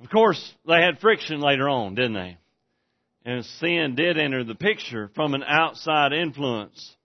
Of 0.00 0.10
course, 0.10 0.54
they 0.66 0.80
had 0.80 1.00
friction 1.00 1.40
later 1.40 1.68
on, 1.68 1.94
didn't 1.94 2.14
they? 2.14 2.38
And 3.24 3.44
sin 3.44 3.94
did 3.96 4.18
enter 4.18 4.44
the 4.44 4.54
picture 4.54 5.10
from 5.14 5.34
an 5.34 5.42
outside 5.42 6.12
influence. 6.12 6.96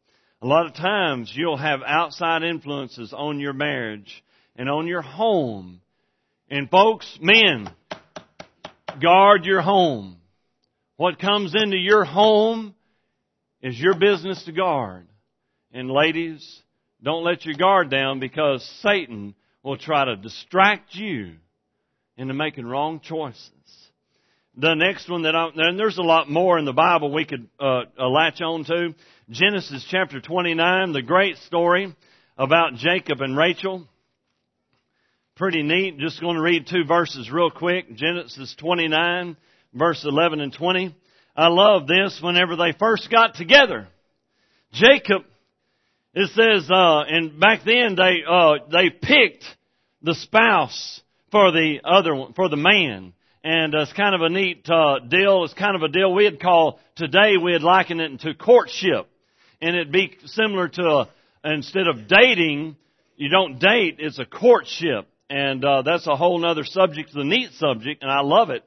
A 0.41 0.47
lot 0.47 0.65
of 0.65 0.75
times 0.75 1.31
you'll 1.35 1.57
have 1.57 1.81
outside 1.85 2.43
influences 2.43 3.13
on 3.13 3.39
your 3.39 3.53
marriage 3.53 4.23
and 4.55 4.69
on 4.69 4.87
your 4.87 5.01
home. 5.01 5.81
And 6.49 6.69
folks, 6.69 7.17
men, 7.21 7.69
guard 9.01 9.45
your 9.45 9.61
home. 9.61 10.17
What 10.97 11.19
comes 11.19 11.53
into 11.55 11.77
your 11.77 12.05
home 12.05 12.75
is 13.61 13.79
your 13.79 13.95
business 13.95 14.43
to 14.45 14.51
guard. 14.51 15.07
And 15.73 15.89
ladies, 15.91 16.61
don't 17.03 17.23
let 17.23 17.45
your 17.45 17.55
guard 17.55 17.89
down 17.89 18.19
because 18.19 18.63
Satan 18.81 19.35
will 19.63 19.77
try 19.77 20.05
to 20.05 20.15
distract 20.15 20.95
you 20.95 21.33
into 22.17 22.33
making 22.33 22.65
wrong 22.65 23.01
choices. 23.01 23.51
The 24.55 24.73
next 24.73 25.09
one 25.09 25.23
that 25.23 25.35
I, 25.35 25.49
and 25.53 25.77
there's 25.77 25.97
a 25.97 26.03
lot 26.03 26.29
more 26.29 26.57
in 26.57 26.63
the 26.63 26.71
Bible 26.71 27.11
we 27.11 27.25
could 27.25 27.49
uh, 27.59 27.81
uh 27.99 28.07
latch 28.07 28.39
on 28.39 28.63
to. 28.65 28.95
Genesis 29.29 29.85
chapter 29.89 30.21
29, 30.21 30.93
the 30.93 31.01
great 31.01 31.35
story 31.39 31.93
about 32.37 32.75
Jacob 32.75 33.19
and 33.19 33.35
Rachel 33.35 33.85
pretty 35.35 35.63
neat. 35.63 35.97
Just 35.97 36.21
going 36.21 36.37
to 36.37 36.41
read 36.41 36.65
two 36.65 36.85
verses 36.85 37.29
real 37.29 37.51
quick. 37.51 37.93
Genesis 37.95 38.55
29, 38.57 39.35
verse 39.73 40.05
11 40.05 40.39
and 40.39 40.53
20. 40.53 40.95
I 41.35 41.47
love 41.47 41.87
this 41.87 42.21
whenever 42.23 42.55
they 42.55 42.71
first 42.79 43.11
got 43.11 43.35
together. 43.35 43.85
Jacob, 44.71 45.23
it 46.13 46.29
says, 46.29 46.71
uh, 46.71 47.01
and 47.09 47.37
back 47.37 47.65
then 47.65 47.95
they, 47.95 48.19
uh, 48.25 48.53
they 48.71 48.89
picked 48.89 49.43
the 50.01 50.15
spouse 50.15 51.01
for 51.31 51.51
the 51.51 51.79
other 51.83 52.15
one, 52.15 52.31
for 52.31 52.47
the 52.47 52.55
man. 52.55 53.11
And 53.43 53.73
it's 53.73 53.91
kind 53.91 54.15
of 54.15 54.21
a 54.21 54.29
neat, 54.29 54.65
uh, 54.69 54.99
deal. 54.99 55.43
It's 55.43 55.53
kind 55.53 55.75
of 55.75 55.81
a 55.83 55.89
deal 55.89 56.13
we'd 56.13 56.41
call, 56.41 56.79
today 56.95 57.33
we'd 57.35 57.61
liken 57.61 57.99
it 57.99 58.21
to 58.21 58.35
courtship. 58.35 59.09
And 59.61 59.75
it'd 59.75 59.91
be 59.91 60.17
similar 60.27 60.69
to 60.69 61.09
instead 61.43 61.87
of 61.87 62.07
dating, 62.07 62.77
you 63.17 63.29
don't 63.29 63.59
date, 63.59 63.97
it's 63.99 64.17
a 64.17 64.25
courtship 64.25 65.07
and 65.29 65.63
uh, 65.63 65.81
that's 65.81 66.07
a 66.07 66.15
whole 66.15 66.43
other 66.45 66.63
subject, 66.63 67.13
the 67.13 67.23
neat 67.23 67.51
subject, 67.53 68.03
and 68.03 68.11
I 68.11 68.21
love 68.21 68.49
it. 68.49 68.63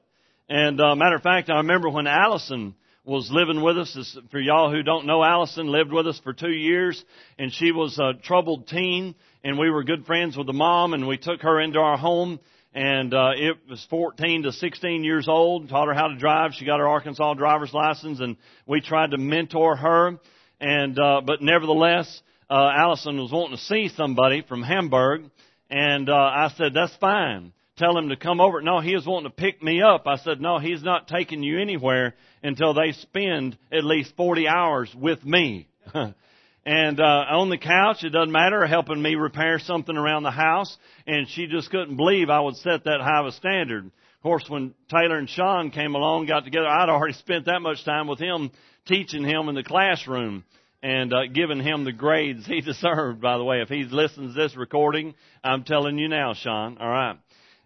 And 0.48 0.80
uh, 0.80 0.94
matter 0.94 1.16
of 1.16 1.22
fact, 1.22 1.50
I 1.50 1.58
remember 1.58 1.88
when 1.88 2.06
Allison 2.06 2.74
was 3.04 3.30
living 3.30 3.62
with 3.62 3.78
us. 3.78 4.18
For 4.30 4.40
y'all 4.40 4.70
who 4.70 4.82
don't 4.82 5.06
know, 5.06 5.22
Allison 5.22 5.68
lived 5.68 5.92
with 5.92 6.06
us 6.06 6.20
for 6.22 6.32
two 6.32 6.50
years, 6.50 7.02
and 7.38 7.52
she 7.52 7.72
was 7.72 7.98
a 7.98 8.14
troubled 8.22 8.68
teen, 8.68 9.14
and 9.44 9.58
we 9.58 9.70
were 9.70 9.84
good 9.84 10.04
friends 10.04 10.36
with 10.36 10.46
the 10.46 10.52
mom, 10.52 10.94
and 10.94 11.06
we 11.06 11.16
took 11.16 11.42
her 11.42 11.60
into 11.60 11.78
our 11.78 11.96
home. 11.96 12.40
And 12.74 13.14
uh, 13.14 13.30
it 13.34 13.56
was 13.68 13.84
14 13.88 14.42
to 14.42 14.52
16 14.52 15.02
years 15.02 15.26
old. 15.26 15.68
Taught 15.68 15.88
her 15.88 15.94
how 15.94 16.08
to 16.08 16.16
drive. 16.16 16.52
She 16.52 16.66
got 16.66 16.80
her 16.80 16.88
Arkansas 16.88 17.34
driver's 17.34 17.72
license, 17.72 18.20
and 18.20 18.36
we 18.66 18.80
tried 18.80 19.12
to 19.12 19.18
mentor 19.18 19.74
her. 19.76 20.18
And 20.60 20.98
uh, 20.98 21.22
but 21.24 21.40
nevertheless, 21.40 22.22
uh, 22.50 22.70
Allison 22.74 23.18
was 23.18 23.32
wanting 23.32 23.56
to 23.56 23.62
see 23.62 23.88
somebody 23.88 24.44
from 24.46 24.62
Hamburg 24.62 25.30
and 25.70 26.08
uh, 26.08 26.14
I 26.14 26.50
said, 26.56 26.72
that's 26.74 26.96
fine. 26.96 27.52
Tell 27.76 27.96
him 27.96 28.08
to 28.08 28.16
come 28.16 28.40
over. 28.40 28.60
No, 28.60 28.80
he 28.80 28.94
was 28.94 29.06
wanting 29.06 29.30
to 29.30 29.36
pick 29.36 29.62
me 29.62 29.82
up. 29.82 30.06
I 30.06 30.16
said, 30.16 30.40
no, 30.40 30.58
he's 30.58 30.82
not 30.82 31.06
taking 31.06 31.42
you 31.42 31.60
anywhere 31.60 32.14
until 32.42 32.74
they 32.74 32.92
spend 32.92 33.56
at 33.72 33.84
least 33.84 34.16
40 34.16 34.48
hours 34.48 34.92
with 34.98 35.24
me. 35.24 35.68
and 35.94 37.00
uh, 37.00 37.24
on 37.30 37.50
the 37.50 37.58
couch, 37.58 38.02
it 38.02 38.10
doesn't 38.10 38.32
matter, 38.32 38.66
helping 38.66 39.00
me 39.00 39.14
repair 39.14 39.60
something 39.60 39.96
around 39.96 40.24
the 40.24 40.30
house. 40.30 40.76
And 41.06 41.28
she 41.28 41.46
just 41.46 41.70
couldn't 41.70 41.96
believe 41.96 42.30
I 42.30 42.40
would 42.40 42.56
set 42.56 42.84
that 42.84 43.00
high 43.00 43.20
of 43.20 43.26
a 43.26 43.32
standard. 43.32 43.84
Of 43.84 44.22
course, 44.22 44.44
when 44.48 44.74
Taylor 44.90 45.18
and 45.18 45.30
Sean 45.30 45.70
came 45.70 45.94
along, 45.94 46.26
got 46.26 46.44
together, 46.44 46.66
I'd 46.66 46.88
already 46.88 47.14
spent 47.14 47.44
that 47.44 47.60
much 47.60 47.84
time 47.84 48.08
with 48.08 48.18
him 48.18 48.50
teaching 48.86 49.22
him 49.22 49.48
in 49.48 49.54
the 49.54 49.62
classroom 49.62 50.44
and 50.82 51.12
uh, 51.12 51.26
giving 51.32 51.60
him 51.60 51.84
the 51.84 51.92
grades 51.92 52.46
he 52.46 52.60
deserved. 52.62 53.20
By 53.20 53.38
the 53.38 53.44
way, 53.44 53.60
if 53.60 53.68
he 53.68 53.84
listens 53.84 54.34
to 54.34 54.42
this 54.42 54.56
recording, 54.56 55.14
I'm 55.42 55.64
telling 55.64 55.98
you 55.98 56.08
now, 56.08 56.34
Sean. 56.34 56.78
All 56.78 56.88
right, 56.88 57.16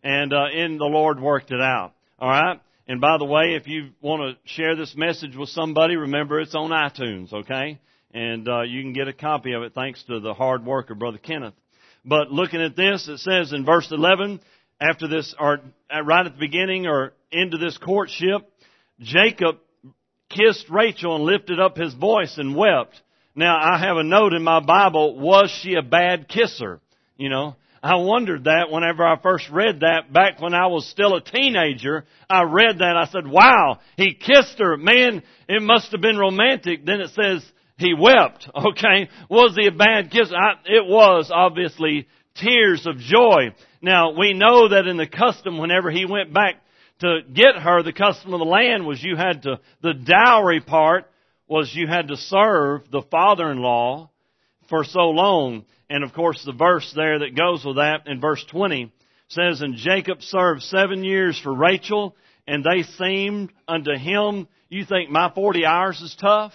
and 0.03 0.33
uh, 0.33 0.47
in 0.55 0.79
the 0.79 0.85
Lord 0.85 1.21
worked 1.21 1.51
it 1.51 1.61
out. 1.61 1.93
All 2.19 2.29
right. 2.29 2.61
And 2.89 3.01
by 3.01 3.17
the 3.17 3.25
way, 3.25 3.55
if 3.55 3.69
you 3.69 3.91
want 4.01 4.23
to 4.23 4.53
share 4.53 4.75
this 4.75 4.95
message 4.97 5.37
with 5.37 5.49
somebody, 5.51 5.97
remember 5.97 6.41
it's 6.41 6.55
on 6.55 6.71
iTunes, 6.71 7.33
okay? 7.33 7.81
And 8.13 8.49
uh, 8.49 8.63
you 8.63 8.83
can 8.83 8.93
get 8.93 9.09
a 9.09 9.13
copy 9.13 9.53
of 9.53 9.63
it 9.63 9.73
thanks 9.73 10.03
to 10.05 10.21
the 10.21 10.35
hard 10.35 10.67
work 10.67 10.91
of 10.91 10.99
Brother 10.99 11.19
Kenneth. 11.19 11.55
But 12.05 12.33
looking 12.33 12.61
at 12.61 12.77
this, 12.77 13.07
it 13.09 13.19
says 13.19 13.53
in 13.53 13.65
verse 13.65 13.89
11, 13.91 14.41
after 14.81 15.07
this, 15.07 15.35
or 15.39 15.61
right 15.91 16.27
at 16.27 16.33
the 16.33 16.39
beginning, 16.39 16.87
or 16.87 17.13
into 17.31 17.57
this 17.57 17.79
courtship, 17.79 18.43
Jacob 19.01 19.59
kissed 20.35 20.69
Rachel 20.69 21.17
and 21.17 21.25
lifted 21.25 21.61
up 21.61 21.77
his 21.77 21.95
voice 21.95 22.35
and 22.39 22.57
wept. 22.57 23.01
Now, 23.35 23.57
I 23.57 23.79
have 23.79 23.97
a 23.97 24.03
note 24.03 24.35
in 24.35 24.43
my 24.43 24.61
Bible, 24.61 25.19
was 25.19 25.51
she 25.63 25.75
a 25.75 25.83
bad 25.83 26.29
kisser? 26.29 26.81
You 27.17 27.29
know, 27.31 27.57
I 27.83 27.97
wondered 27.97 28.45
that 28.45 28.71
whenever 28.71 29.07
I 29.07 29.21
first 29.21 29.49
read 29.51 29.81
that 29.81 30.13
back 30.13 30.41
when 30.41 30.55
I 30.55 30.67
was 30.67 30.89
still 30.89 31.17
a 31.17 31.21
teenager. 31.21 32.05
I 32.31 32.43
read 32.43 32.79
that. 32.79 32.97
I 32.97 33.07
said, 33.07 33.27
wow, 33.27 33.81
he 33.97 34.15
kissed 34.15 34.59
her. 34.59 34.77
Man, 34.77 35.23
it 35.49 35.63
must 35.63 35.91
have 35.93 36.01
been 36.01 36.17
romantic. 36.17 36.85
Then 36.85 37.01
it 37.01 37.11
says 37.11 37.45
he 37.79 37.95
wept. 37.95 38.49
Okay. 38.55 39.09
Was 39.29 39.57
he 39.59 39.67
a 39.67 39.73
bad 39.73 40.11
kisser? 40.11 40.37
I, 40.37 40.53
it 40.65 40.87
was 40.87 41.31
obviously 41.35 42.07
tears 42.37 42.87
of 42.87 42.99
joy. 42.99 43.55
Now 43.81 44.17
we 44.17 44.33
know 44.33 44.69
that 44.69 44.87
in 44.87 44.97
the 44.97 45.09
custom, 45.09 45.59
whenever 45.59 45.91
he 45.91 46.07
went 46.07 46.33
back 46.33 46.63
to 47.01 47.21
get 47.33 47.57
her, 47.57 47.83
the 47.83 47.93
custom 47.93 48.33
of 48.33 48.39
the 48.39 48.47
land 48.47 48.87
was 48.87 49.03
you 49.03 49.17
had 49.17 49.43
to, 49.43 49.61
the 49.83 49.95
dowry 49.95 50.61
part 50.61 51.11
was 51.49 51.75
you 51.75 51.87
had 51.87 52.09
to 52.09 52.17
serve 52.17 52.91
the 52.91 53.03
father-in-law 53.11 54.11
for 54.69 54.85
so 54.85 55.11
long. 55.11 55.65
And 55.91 56.05
of 56.05 56.13
course 56.13 56.43
the 56.45 56.53
verse 56.53 56.91
there 56.95 57.19
that 57.21 57.37
goes 57.37 57.65
with 57.65 57.77
that 57.77 58.07
in 58.07 58.21
verse 58.21 58.45
20 58.51 58.93
says, 59.29 59.61
And 59.61 59.77
Jacob 59.77 60.23
served 60.23 60.63
seven 60.63 61.05
years 61.05 61.39
for 61.39 61.55
Rachel, 61.55 62.17
and 62.47 62.65
they 62.65 62.83
seemed 62.83 63.53
unto 63.67 63.97
him, 63.97 64.49
you 64.69 64.87
think 64.87 65.11
my 65.11 65.31
40 65.35 65.67
hours 65.67 66.01
is 66.01 66.17
tough? 66.19 66.53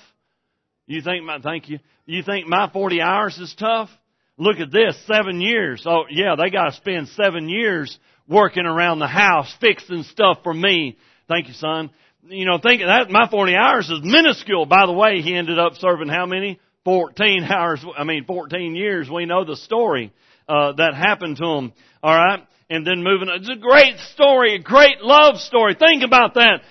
You 0.87 1.01
think 1.03 1.23
my, 1.23 1.39
thank 1.39 1.69
you. 1.69 1.77
You 2.07 2.23
think 2.23 2.47
my 2.47 2.67
40 2.71 2.99
hours 2.99 3.37
is 3.37 3.53
tough? 3.59 3.89
Look 4.37 4.59
at 4.59 4.71
this, 4.71 4.97
seven 5.05 5.39
years. 5.39 5.83
Oh 5.85 6.05
yeah, 6.09 6.35
they 6.35 6.49
gotta 6.49 6.71
spend 6.73 7.09
seven 7.09 7.49
years 7.49 7.97
working 8.27 8.65
around 8.65 8.99
the 8.99 9.07
house, 9.07 9.53
fixing 9.59 10.03
stuff 10.03 10.39
for 10.43 10.53
me. 10.53 10.97
Thank 11.27 11.47
you, 11.47 11.53
son. 11.53 11.89
You 12.27 12.45
know, 12.45 12.57
think 12.61 12.81
that 12.81 13.09
my 13.09 13.27
40 13.29 13.55
hours 13.55 13.89
is 13.89 13.99
minuscule. 14.03 14.65
By 14.65 14.85
the 14.85 14.93
way, 14.93 15.21
he 15.21 15.33
ended 15.35 15.59
up 15.59 15.75
serving 15.75 16.09
how 16.09 16.25
many? 16.25 16.59
14 16.83 17.43
hours, 17.49 17.83
I 17.97 18.03
mean 18.03 18.25
14 18.25 18.75
years. 18.75 19.09
We 19.09 19.25
know 19.25 19.45
the 19.45 19.55
story, 19.55 20.13
uh, 20.47 20.73
that 20.73 20.95
happened 20.95 21.37
to 21.37 21.45
him. 21.45 21.73
Alright? 22.03 22.47
And 22.69 22.85
then 22.85 23.03
moving 23.03 23.29
on. 23.29 23.39
It's 23.39 23.49
a 23.49 23.55
great 23.55 23.97
story, 24.13 24.55
a 24.55 24.59
great 24.59 25.01
love 25.01 25.37
story. 25.37 25.75
Think 25.75 26.03
about 26.03 26.33
that. 26.33 26.61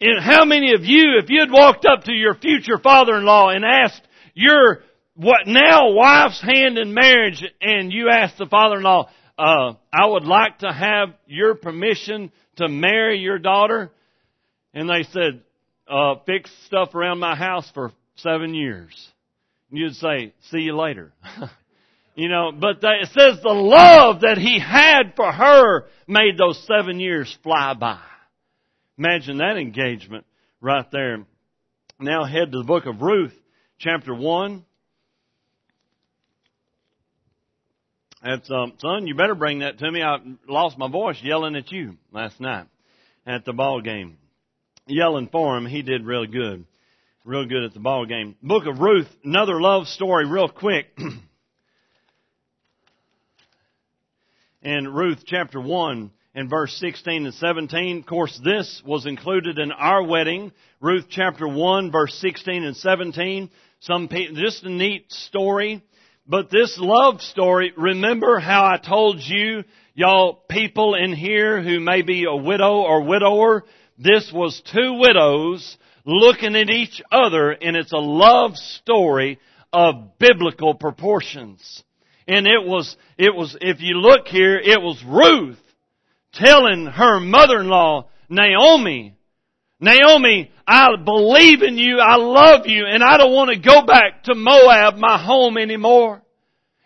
And 0.00 0.22
how 0.22 0.44
many 0.44 0.74
of 0.74 0.84
you, 0.84 1.18
if 1.22 1.30
you 1.30 1.40
had 1.40 1.50
walked 1.50 1.86
up 1.86 2.04
to 2.04 2.12
your 2.12 2.34
future 2.34 2.78
father-in-law 2.78 3.50
and 3.50 3.64
asked 3.64 4.02
your 4.34 4.82
what 5.14 5.46
now 5.46 5.92
wife's 5.92 6.42
hand 6.42 6.76
in 6.78 6.92
marriage 6.92 7.42
and 7.60 7.92
you 7.92 8.10
asked 8.10 8.38
the 8.38 8.46
father-in-law, 8.46 9.08
uh, 9.38 9.74
I 9.92 10.06
would 10.06 10.24
like 10.24 10.58
to 10.60 10.72
have 10.72 11.10
your 11.26 11.54
permission 11.54 12.32
to 12.56 12.68
marry 12.68 13.18
your 13.18 13.38
daughter. 13.38 13.90
And 14.72 14.88
they 14.88 15.04
said, 15.10 15.42
uh, 15.88 16.16
fix 16.26 16.50
stuff 16.66 16.94
around 16.94 17.18
my 17.18 17.36
house 17.36 17.70
for 17.74 17.92
seven 18.16 18.54
years. 18.54 18.92
And 19.70 19.78
you'd 19.78 19.94
say, 19.94 20.32
see 20.50 20.60
you 20.60 20.76
later. 20.76 21.12
you 22.14 22.28
know, 22.28 22.52
but 22.52 22.80
they, 22.80 23.02
it 23.02 23.08
says 23.08 23.42
the 23.42 23.52
love 23.52 24.22
that 24.22 24.38
he 24.38 24.58
had 24.58 25.14
for 25.16 25.30
her 25.30 25.84
made 26.06 26.38
those 26.38 26.62
seven 26.66 26.98
years 27.00 27.36
fly 27.42 27.74
by. 27.74 28.00
Imagine 28.98 29.38
that 29.38 29.58
engagement 29.58 30.24
right 30.60 30.90
there. 30.90 31.24
Now 32.00 32.24
head 32.24 32.52
to 32.52 32.58
the 32.58 32.64
book 32.64 32.86
of 32.86 33.02
Ruth, 33.02 33.34
chapter 33.78 34.14
1. 34.14 34.64
That's 38.26 38.50
um, 38.50 38.72
son, 38.78 39.06
you 39.06 39.14
better 39.14 39.36
bring 39.36 39.60
that 39.60 39.78
to 39.78 39.92
me. 39.92 40.02
I 40.02 40.16
lost 40.48 40.76
my 40.76 40.90
voice 40.90 41.16
yelling 41.22 41.54
at 41.54 41.70
you 41.70 41.96
last 42.10 42.40
night 42.40 42.66
at 43.24 43.44
the 43.44 43.52
ball 43.52 43.80
game. 43.80 44.18
Yelling 44.88 45.28
for 45.30 45.56
him, 45.56 45.64
he 45.64 45.82
did 45.82 46.04
real 46.04 46.26
good. 46.26 46.64
Real 47.24 47.46
good 47.46 47.62
at 47.62 47.72
the 47.72 47.78
ball 47.78 48.04
game. 48.04 48.34
Book 48.42 48.66
of 48.66 48.80
Ruth, 48.80 49.06
another 49.22 49.60
love 49.60 49.86
story 49.86 50.26
real 50.26 50.48
quick. 50.48 50.86
in 54.62 54.88
Ruth 54.88 55.22
chapter 55.24 55.60
1 55.60 56.10
and 56.34 56.50
verse 56.50 56.76
16 56.80 57.26
and 57.26 57.34
17. 57.34 57.98
Of 58.00 58.06
course, 58.06 58.40
this 58.42 58.82
was 58.84 59.06
included 59.06 59.60
in 59.60 59.70
our 59.70 60.02
wedding. 60.02 60.50
Ruth 60.80 61.06
chapter 61.08 61.46
1 61.46 61.92
verse 61.92 62.14
16 62.16 62.64
and 62.64 62.76
17. 62.76 63.50
Some 63.82 64.08
people, 64.08 64.34
just 64.34 64.64
a 64.64 64.70
neat 64.70 65.12
story 65.12 65.84
but 66.28 66.50
this 66.50 66.76
love 66.78 67.20
story, 67.20 67.72
remember 67.76 68.38
how 68.38 68.64
I 68.64 68.78
told 68.78 69.20
you, 69.20 69.62
y'all 69.94 70.34
people 70.48 70.94
in 70.94 71.14
here 71.14 71.62
who 71.62 71.78
may 71.78 72.02
be 72.02 72.24
a 72.24 72.34
widow 72.34 72.80
or 72.80 73.02
widower, 73.02 73.64
this 73.96 74.32
was 74.32 74.60
two 74.72 74.98
widows 74.98 75.78
looking 76.04 76.56
at 76.56 76.68
each 76.68 77.00
other 77.12 77.52
and 77.52 77.76
it's 77.76 77.92
a 77.92 77.98
love 77.98 78.56
story 78.56 79.38
of 79.72 80.18
biblical 80.18 80.74
proportions. 80.74 81.84
And 82.26 82.46
it 82.46 82.66
was, 82.66 82.96
it 83.16 83.34
was, 83.34 83.56
if 83.60 83.80
you 83.80 83.94
look 84.00 84.26
here, 84.26 84.56
it 84.58 84.82
was 84.82 85.02
Ruth 85.06 85.60
telling 86.32 86.86
her 86.86 87.20
mother-in-law, 87.20 88.08
Naomi, 88.28 89.15
Naomi, 89.78 90.50
I 90.66 90.88
believe 91.04 91.62
in 91.62 91.76
you, 91.76 91.98
I 91.98 92.16
love 92.16 92.66
you, 92.66 92.86
and 92.86 93.02
I 93.04 93.18
don't 93.18 93.32
want 93.32 93.50
to 93.50 93.58
go 93.58 93.84
back 93.84 94.24
to 94.24 94.34
Moab, 94.34 94.96
my 94.96 95.22
home 95.22 95.58
anymore. 95.58 96.22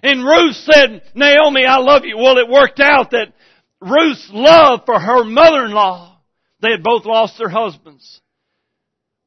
And 0.03 0.25
Ruth 0.25 0.57
said, 0.57 1.03
Naomi, 1.15 1.65
I 1.65 1.77
love 1.77 2.05
you. 2.05 2.17
Well, 2.17 2.39
it 2.39 2.49
worked 2.49 2.81
out 2.81 3.13
that 3.13 3.33
Ruth's 3.81 4.29
love 4.33 4.81
for 4.87 4.99
her 4.99 5.25
mother-in-law, 5.25 6.19
they 6.61 6.71
had 6.73 6.83
both 6.83 7.07
lost 7.07 7.39
their 7.39 7.49
husbands, 7.49 8.21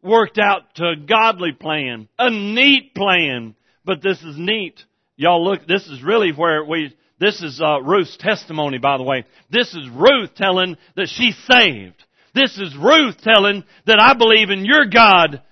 worked 0.01 0.37
out 0.37 0.75
to 0.75 0.89
a 0.89 0.95
godly 0.95 1.53
plan, 1.53 2.07
a 2.19 2.29
neat 2.29 2.93
plan. 2.93 3.55
But 3.85 4.01
this 4.01 4.21
is 4.21 4.37
neat. 4.37 4.81
Y'all 5.15 5.43
look, 5.43 5.67
this 5.67 5.85
is 5.87 6.01
really 6.01 6.31
where 6.31 6.63
we, 6.63 6.95
this 7.19 7.41
is 7.41 7.61
uh, 7.61 7.81
Ruth's 7.81 8.17
testimony, 8.17 8.77
by 8.77 8.97
the 8.97 9.03
way. 9.03 9.25
This 9.49 9.73
is 9.73 9.89
Ruth 9.89 10.35
telling 10.35 10.77
that 10.95 11.09
she's 11.09 11.37
saved. 11.49 12.03
This 12.33 12.57
is 12.57 12.75
Ruth 12.75 13.21
telling 13.21 13.63
that 13.85 13.99
I 13.99 14.15
believe 14.15 14.49
in 14.49 14.65
your 14.65 14.85
God, 14.85 15.43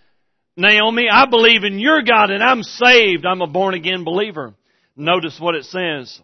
Naomi. 0.58 1.08
I 1.12 1.28
believe 1.28 1.64
in 1.64 1.80
your 1.80 2.02
God 2.02 2.32
and 2.32 2.44
I'm 2.44 2.64
saved. 2.64 3.24
I'm 3.24 3.42
a 3.42 3.48
born 3.48 3.76
again 3.76 4.04
believer. 4.04 4.56
Notice 4.96 5.40
what 5.40 5.54
it 5.54 5.66
says 5.66 6.20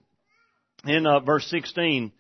in 0.84 1.06
uh, 1.06 1.20
verse 1.20 1.48
16. 1.52 2.12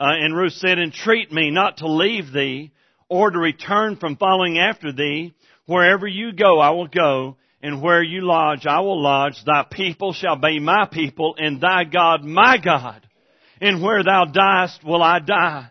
Uh, 0.00 0.04
and 0.08 0.34
Ruth 0.34 0.54
said, 0.54 0.78
Entreat 0.78 1.30
me 1.30 1.50
not 1.50 1.78
to 1.78 1.86
leave 1.86 2.32
thee 2.32 2.72
or 3.10 3.30
to 3.30 3.38
return 3.38 3.96
from 3.96 4.16
following 4.16 4.58
after 4.58 4.90
thee. 4.90 5.34
Wherever 5.66 6.06
you 6.06 6.32
go, 6.32 6.60
I 6.60 6.70
will 6.70 6.88
go, 6.88 7.36
and 7.62 7.82
where 7.82 8.02
you 8.02 8.22
lodge, 8.22 8.66
I 8.66 8.80
will 8.80 9.00
lodge. 9.00 9.36
Thy 9.44 9.64
people 9.70 10.12
shall 10.12 10.36
be 10.36 10.58
my 10.58 10.86
people, 10.90 11.34
and 11.38 11.60
thy 11.60 11.84
God 11.84 12.24
my 12.24 12.58
God. 12.58 13.06
And 13.60 13.82
where 13.82 14.02
thou 14.02 14.24
diest, 14.24 14.84
will 14.84 15.02
I 15.02 15.20
die. 15.20 15.70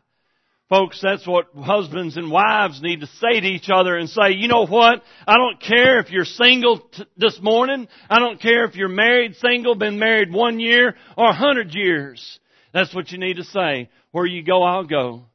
Folks, 0.73 0.99
that's 1.03 1.27
what 1.27 1.49
husbands 1.55 2.17
and 2.17 2.31
wives 2.31 2.81
need 2.81 3.01
to 3.01 3.05
say 3.05 3.39
to 3.39 3.45
each 3.45 3.69
other 3.71 3.95
and 3.95 4.09
say, 4.09 4.31
you 4.31 4.47
know 4.47 4.65
what? 4.65 5.03
I 5.27 5.37
don't 5.37 5.61
care 5.61 5.99
if 5.99 6.09
you're 6.09 6.25
single 6.25 6.79
t- 6.79 7.05
this 7.15 7.39
morning. 7.39 7.87
I 8.09 8.17
don't 8.17 8.41
care 8.41 8.65
if 8.65 8.75
you're 8.75 8.89
married, 8.89 9.35
single, 9.35 9.75
been 9.75 9.99
married 9.99 10.33
one 10.33 10.59
year 10.59 10.95
or 11.15 11.29
a 11.29 11.35
hundred 11.35 11.75
years. 11.75 12.39
That's 12.73 12.91
what 12.91 13.11
you 13.11 13.19
need 13.19 13.35
to 13.35 13.43
say. 13.43 13.91
Where 14.13 14.25
you 14.25 14.41
go, 14.41 14.63
I'll 14.63 14.83
go. 14.83 15.25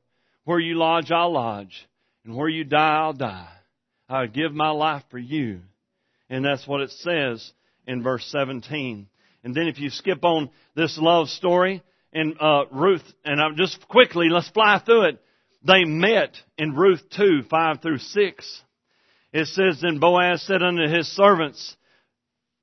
Where 0.43 0.59
you 0.59 0.75
lodge, 0.75 1.13
I'll 1.13 1.33
lodge. 1.33 1.87
And 2.25 2.35
where 2.35 2.49
you 2.49 2.65
die, 2.65 2.97
I'll 2.97 3.13
die. 3.13 3.53
I'll 4.09 4.27
give 4.27 4.53
my 4.53 4.71
life 4.71 5.05
for 5.09 5.19
you. 5.19 5.61
And 6.29 6.45
that's 6.45 6.67
what 6.67 6.81
it 6.81 6.91
says 6.91 7.53
in 7.87 8.03
verse 8.03 8.27
17. 8.33 9.07
And 9.45 9.55
then 9.55 9.69
if 9.69 9.79
you 9.79 9.91
skip 9.91 10.25
on 10.25 10.51
this 10.75 10.99
love 11.01 11.29
story, 11.29 11.85
and 12.13 12.35
uh, 12.41 12.65
Ruth, 12.73 13.05
and 13.25 13.41
I'm 13.41 13.55
just 13.57 13.87
quickly, 13.87 14.31
let's 14.31 14.49
fly 14.49 14.83
through 14.85 15.11
it. 15.11 15.23
They 15.63 15.85
met 15.85 16.35
in 16.57 16.75
Ruth 16.75 17.03
2, 17.17 17.43
5 17.51 17.83
through 17.83 17.99
6. 17.99 18.63
It 19.33 19.47
says, 19.47 19.81
Then 19.83 19.99
Boaz 19.99 20.43
said 20.43 20.63
unto 20.63 20.89
his 20.89 21.09
servants, 21.09 21.77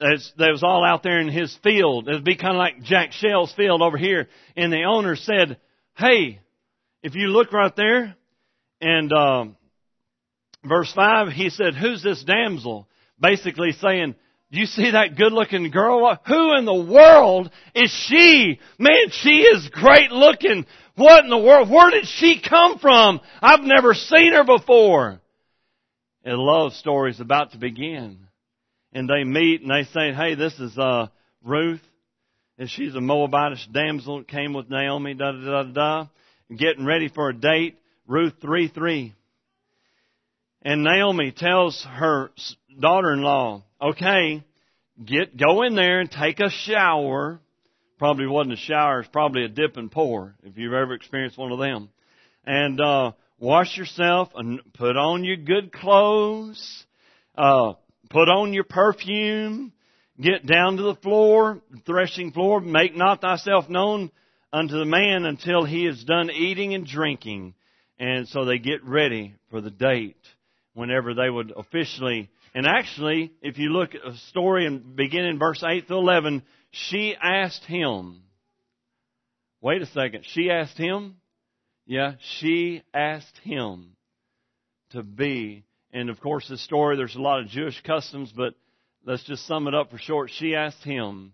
as 0.02 0.32
they 0.38 0.50
was 0.50 0.64
all 0.64 0.84
out 0.84 1.04
there 1.04 1.20
in 1.20 1.30
his 1.30 1.56
field. 1.64 2.08
It'd 2.08 2.24
be 2.24 2.36
kind 2.36 2.56
of 2.56 2.60
like 2.60 2.84
Jack 2.84 3.12
Shell's 3.12 3.54
field 3.54 3.82
over 3.82 3.98
here. 3.98 4.28
And 4.56 4.72
the 4.72 4.84
owner 4.84 5.16
said, 5.16 5.58
Hey, 5.96 6.40
if 7.04 7.16
you 7.16 7.28
look 7.28 7.54
right 7.54 7.76
there, 7.76 8.16
and 8.82 9.14
um, 9.14 9.58
verse 10.64 10.92
5, 10.94 11.30
he 11.30 11.50
said, 11.50 11.76
Who's 11.76 12.04
this 12.04 12.24
damsel? 12.24 12.88
Basically 13.20 13.72
saying, 13.74 14.16
you 14.50 14.66
see 14.68 14.92
that 14.92 15.18
good 15.18 15.34
looking 15.34 15.70
girl? 15.72 16.18
Who 16.28 16.58
in 16.58 16.66
the 16.66 16.74
world 16.74 17.52
is 17.74 17.92
she? 18.08 18.60
Man, 18.78 19.10
she 19.12 19.42
is 19.42 19.70
great 19.70 20.12
looking. 20.12 20.66
What 20.96 21.24
in 21.24 21.30
the 21.30 21.38
world? 21.38 21.70
Where 21.70 21.92
did 21.92 22.08
she 22.08 22.42
come 22.42 22.80
from? 22.80 23.20
I've 23.42 23.62
never 23.62 23.94
seen 23.94 24.34
her 24.34 24.44
before. 24.44 25.20
And 26.24 26.34
a 26.34 26.42
love 26.42 26.74
story 26.74 27.12
is 27.12 27.20
about 27.20 27.52
to 27.52 27.58
begin. 27.58 28.20
And 28.94 29.10
they 29.10 29.24
meet 29.24 29.62
and 29.62 29.70
they 29.70 29.84
say, 29.92 30.14
hey, 30.14 30.36
this 30.36 30.58
is, 30.60 30.78
uh, 30.78 31.08
Ruth. 31.44 31.82
And 32.58 32.70
she's 32.70 32.96
a 32.96 33.00
Moabitish 33.00 33.72
damsel 33.72 34.20
that 34.20 34.28
came 34.28 34.54
with 34.54 34.70
Naomi, 34.70 35.14
da 35.14 35.34
da 35.34 35.64
da 35.64 35.64
da. 35.64 36.08
Getting 36.56 36.86
ready 36.86 37.10
for 37.10 37.30
a 37.30 37.34
date. 37.36 37.78
Ruth 38.08 38.34
3 38.42 38.70
3. 38.70 39.14
And 40.62 40.84
Naomi 40.84 41.32
tells 41.32 41.86
her 41.88 42.32
daughter-in-law, 42.80 43.64
okay, 43.82 44.44
get, 45.04 45.38
go 45.38 45.64
in 45.64 45.76
there 45.76 46.00
and 46.00 46.10
take 46.10 46.40
a 46.40 46.50
shower 46.50 47.40
Probably 48.06 48.28
wasn't 48.28 48.54
a 48.54 48.58
shower, 48.58 49.00
it's 49.00 49.10
probably 49.10 49.46
a 49.46 49.48
dip 49.48 49.78
and 49.78 49.92
pour, 49.92 50.36
if 50.44 50.60
you've 50.60 50.74
ever 50.74 50.94
experienced 50.94 51.40
one 51.40 51.52
of 51.52 51.58
them. 51.58 51.90
And, 52.46 52.80
uh, 52.80 53.14
wash 53.40 53.76
yourself 53.76 54.30
and 54.36 54.62
put 54.76 54.96
on 54.96 55.24
your 55.24 55.38
good 55.38 55.72
clothes, 55.72 56.86
uh, 57.36 57.74
put 58.12 58.30
on 58.30 58.54
your 58.54 58.64
perfume, 58.64 59.74
get 60.22 60.46
down 60.46 60.78
to 60.78 60.84
the 60.84 60.94
floor, 61.02 61.64
threshing 61.88 62.32
floor, 62.32 62.60
make 62.62 62.96
not 62.96 63.22
thyself 63.22 63.70
known 63.70 64.12
unto 64.54 64.78
the 64.78 64.86
man 64.86 65.26
until 65.26 65.66
he 65.66 65.88
is 65.88 66.04
done 66.04 66.30
eating 66.30 66.76
and 66.76 66.86
drinking. 66.86 67.56
And 67.98 68.28
so 68.28 68.46
they 68.46 68.60
get 68.60 68.84
ready 68.84 69.34
for 69.50 69.62
the 69.62 69.72
date 69.72 70.22
whenever 70.76 71.16
they 71.16 71.30
would 71.30 71.52
officially, 71.56 72.30
and 72.54 72.68
actually, 72.68 73.32
if 73.42 73.58
you 73.58 73.70
look 73.70 73.96
at 73.96 74.02
the 74.04 74.18
story 74.30 74.68
and 74.68 74.96
begin 74.96 75.26
in 75.26 75.40
verse 75.40 75.64
8 75.66 75.88
to 75.88 75.96
11, 75.96 76.44
she 76.70 77.16
asked 77.20 77.64
him, 77.66 78.22
wait 79.62 79.82
a 79.82 79.88
second, 79.88 80.26
she 80.28 80.52
asked 80.52 80.78
him? 80.78 81.16
Yeah, 81.88 82.14
she 82.40 82.84
asked 82.94 83.38
him 83.44 83.96
to 84.92 85.02
be, 85.02 85.64
and 85.92 86.10
of 86.10 86.20
course 86.20 86.48
this 86.48 86.64
story, 86.64 86.98
there's 86.98 87.16
a 87.16 87.22
lot 87.22 87.40
of 87.40 87.48
Jewish 87.48 87.82
customs, 87.82 88.32
but 88.36 88.54
let's 89.06 89.24
just 89.24 89.48
sum 89.48 89.68
it 89.68 89.74
up 89.74 89.92
for 89.92 89.98
short. 89.98 90.30
She 90.34 90.56
asked 90.56 90.84
him 90.84 91.34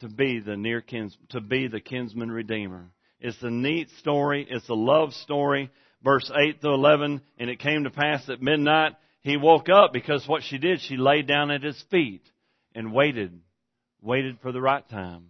to 0.00 0.08
be 0.08 0.40
the 0.40 0.56
near 0.56 0.80
kins, 0.80 1.16
to 1.30 1.40
be 1.40 1.68
the 1.68 1.80
kinsman 1.80 2.30
redeemer. 2.30 2.90
It's 3.20 3.42
a 3.42 3.50
neat 3.50 3.88
story. 4.00 4.46
It's 4.50 4.68
a 4.68 4.74
love 4.74 5.12
story. 5.14 5.70
Verse 6.04 6.30
8 6.34 6.60
to 6.62 6.68
11, 6.68 7.20
and 7.38 7.50
it 7.50 7.60
came 7.60 7.84
to 7.84 7.90
pass 7.90 8.28
at 8.28 8.42
midnight, 8.42 8.92
he 9.20 9.36
woke 9.36 9.68
up 9.68 9.92
because 9.92 10.26
what 10.26 10.42
she 10.42 10.58
did, 10.58 10.80
she 10.80 10.96
laid 10.96 11.28
down 11.28 11.50
at 11.50 11.62
his 11.62 11.80
feet 11.90 12.22
and 12.74 12.92
waited, 12.92 13.40
waited 14.00 14.38
for 14.42 14.50
the 14.50 14.60
right 14.60 14.88
time. 14.88 15.28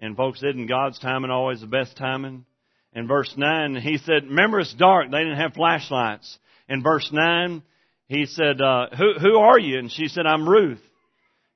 And 0.00 0.16
folks, 0.16 0.42
isn't 0.42 0.66
God's 0.66 0.98
timing 0.98 1.30
always 1.30 1.60
the 1.60 1.66
best 1.66 1.96
timing? 1.96 2.44
In 2.92 3.08
verse 3.08 3.32
9, 3.36 3.76
he 3.76 3.98
said, 3.98 4.24
remember 4.24 4.60
it's 4.60 4.74
dark. 4.74 5.10
They 5.10 5.18
didn't 5.18 5.40
have 5.40 5.54
flashlights. 5.54 6.38
In 6.68 6.82
verse 6.82 7.08
9, 7.12 7.62
he 8.06 8.26
said, 8.26 8.60
uh, 8.60 8.86
who, 8.96 9.14
who 9.18 9.38
are 9.38 9.58
you? 9.58 9.78
And 9.78 9.90
she 9.90 10.08
said, 10.08 10.26
I'm 10.26 10.48
Ruth. 10.48 10.80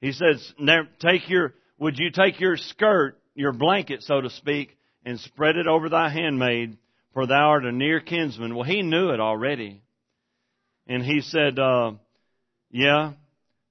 He 0.00 0.12
says, 0.12 0.52
take 0.98 1.28
your, 1.28 1.54
would 1.78 1.98
you 1.98 2.10
take 2.10 2.40
your 2.40 2.56
skirt, 2.56 3.18
your 3.34 3.52
blanket, 3.52 4.02
so 4.02 4.20
to 4.20 4.30
speak, 4.30 4.76
and 5.04 5.20
spread 5.20 5.56
it 5.56 5.66
over 5.66 5.88
thy 5.88 6.10
handmaid, 6.10 6.76
for 7.12 7.26
thou 7.26 7.50
art 7.50 7.64
a 7.64 7.72
near 7.72 8.00
kinsman. 8.00 8.54
Well, 8.54 8.64
he 8.64 8.82
knew 8.82 9.10
it 9.10 9.20
already. 9.20 9.82
And 10.86 11.04
he 11.04 11.20
said, 11.20 11.58
uh, 11.58 11.92
yeah, 12.70 13.12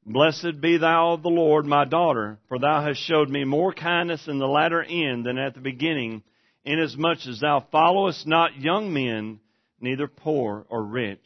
blessed 0.05 0.61
be 0.61 0.77
thou 0.77 1.13
of 1.13 1.23
the 1.23 1.29
Lord, 1.29 1.65
my 1.65 1.85
daughter, 1.85 2.39
for 2.47 2.59
thou 2.59 2.83
hast 2.83 3.01
showed 3.01 3.29
me 3.29 3.43
more 3.43 3.73
kindness 3.73 4.27
in 4.27 4.39
the 4.39 4.47
latter 4.47 4.81
end 4.81 5.25
than 5.25 5.37
at 5.37 5.53
the 5.53 5.61
beginning, 5.61 6.23
inasmuch 6.63 7.27
as 7.27 7.39
thou 7.39 7.65
followest 7.71 8.27
not 8.27 8.57
young 8.57 8.93
men, 8.93 9.39
neither 9.79 10.07
poor 10.07 10.65
or 10.69 10.83
rich. 10.83 11.19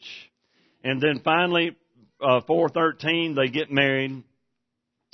And 0.82 1.00
then 1.00 1.20
finally, 1.22 1.76
uh, 2.20 2.40
413, 2.46 3.34
they 3.34 3.48
get 3.48 3.70
married. 3.70 4.22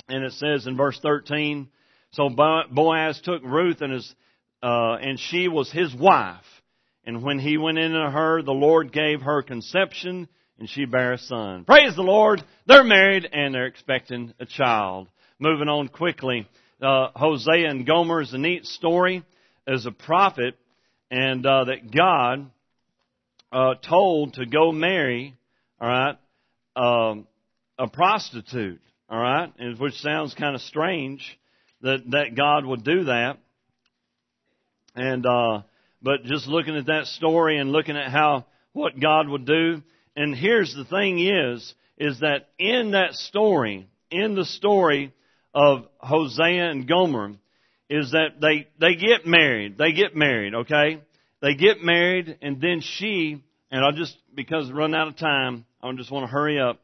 And 0.07 0.23
it 0.23 0.33
says 0.33 0.67
in 0.67 0.75
verse 0.75 0.99
13, 1.01 1.69
so 2.11 2.29
Boaz 2.29 3.19
took 3.23 3.41
Ruth 3.43 3.81
and 3.81 3.93
his, 3.93 4.15
uh, 4.61 4.95
and 5.01 5.19
she 5.19 5.47
was 5.47 5.71
his 5.71 5.93
wife. 5.95 6.43
And 7.05 7.23
when 7.23 7.39
he 7.39 7.57
went 7.57 7.77
into 7.77 8.09
her, 8.09 8.41
the 8.41 8.51
Lord 8.51 8.91
gave 8.91 9.21
her 9.21 9.41
conception 9.41 10.27
and 10.59 10.69
she 10.69 10.85
bare 10.85 11.13
a 11.13 11.17
son. 11.17 11.65
Praise 11.65 11.95
the 11.95 12.03
Lord. 12.03 12.43
They're 12.65 12.83
married 12.83 13.27
and 13.31 13.53
they're 13.53 13.65
expecting 13.65 14.33
a 14.39 14.45
child. 14.45 15.07
Moving 15.39 15.67
on 15.67 15.89
quickly, 15.89 16.47
uh, 16.81 17.09
Hosea 17.15 17.69
and 17.69 17.85
Gomer 17.85 18.21
is 18.21 18.33
a 18.33 18.37
neat 18.37 18.65
story 18.65 19.23
as 19.67 19.85
a 19.85 19.91
prophet 19.91 20.55
and 21.11 21.45
uh, 21.45 21.65
that 21.65 21.91
God 21.91 22.49
uh, 23.51 23.75
told 23.87 24.35
to 24.35 24.45
go 24.45 24.71
marry, 24.71 25.35
all 25.81 25.87
right, 25.87 26.17
um, 26.75 27.27
a 27.77 27.87
prostitute 27.87 28.79
all 29.13 29.19
right, 29.19 29.51
which 29.79 29.93
sounds 29.95 30.33
kind 30.33 30.55
of 30.55 30.61
strange 30.61 31.39
that 31.81 31.99
that 32.11 32.35
God 32.35 32.65
would 32.65 32.83
do 32.83 33.03
that. 33.03 33.37
And 34.95 35.23
uh, 35.23 35.61
but 36.03 36.25
just 36.25 36.47
looking 36.47 36.75
at 36.75 36.87
that 36.87 37.07
story 37.07 37.57
and 37.57 37.71
looking 37.71 37.97
at 37.97 38.11
how 38.11 38.45
what 38.73 38.99
God 38.99 39.29
would 39.29 39.45
do, 39.45 39.81
and 40.15 40.35
here's 40.35 40.75
the 40.75 40.85
thing 40.85 41.19
is 41.19 41.73
is 41.97 42.19
that 42.19 42.49
in 42.59 42.91
that 42.91 43.13
story, 43.13 43.87
in 44.11 44.35
the 44.35 44.45
story 44.45 45.13
of 45.53 45.85
Hosea 45.99 46.69
and 46.69 46.87
Gomer, 46.87 47.33
is 47.89 48.11
that 48.11 48.41
they 48.41 48.67
they 48.79 48.95
get 48.95 49.25
married. 49.25 49.77
They 49.77 49.93
get 49.93 50.15
married, 50.15 50.53
okay? 50.53 51.01
They 51.41 51.55
get 51.55 51.81
married, 51.81 52.37
and 52.41 52.59
then 52.59 52.81
she 52.81 53.41
and 53.71 53.83
I'll 53.83 53.91
just 53.91 54.15
because 54.35 54.67
we 54.67 54.73
run 54.73 54.93
out 54.93 55.07
of 55.07 55.17
time, 55.17 55.65
I 55.81 55.91
just 55.93 56.11
want 56.11 56.25
to 56.25 56.31
hurry 56.31 56.59
up. 56.59 56.79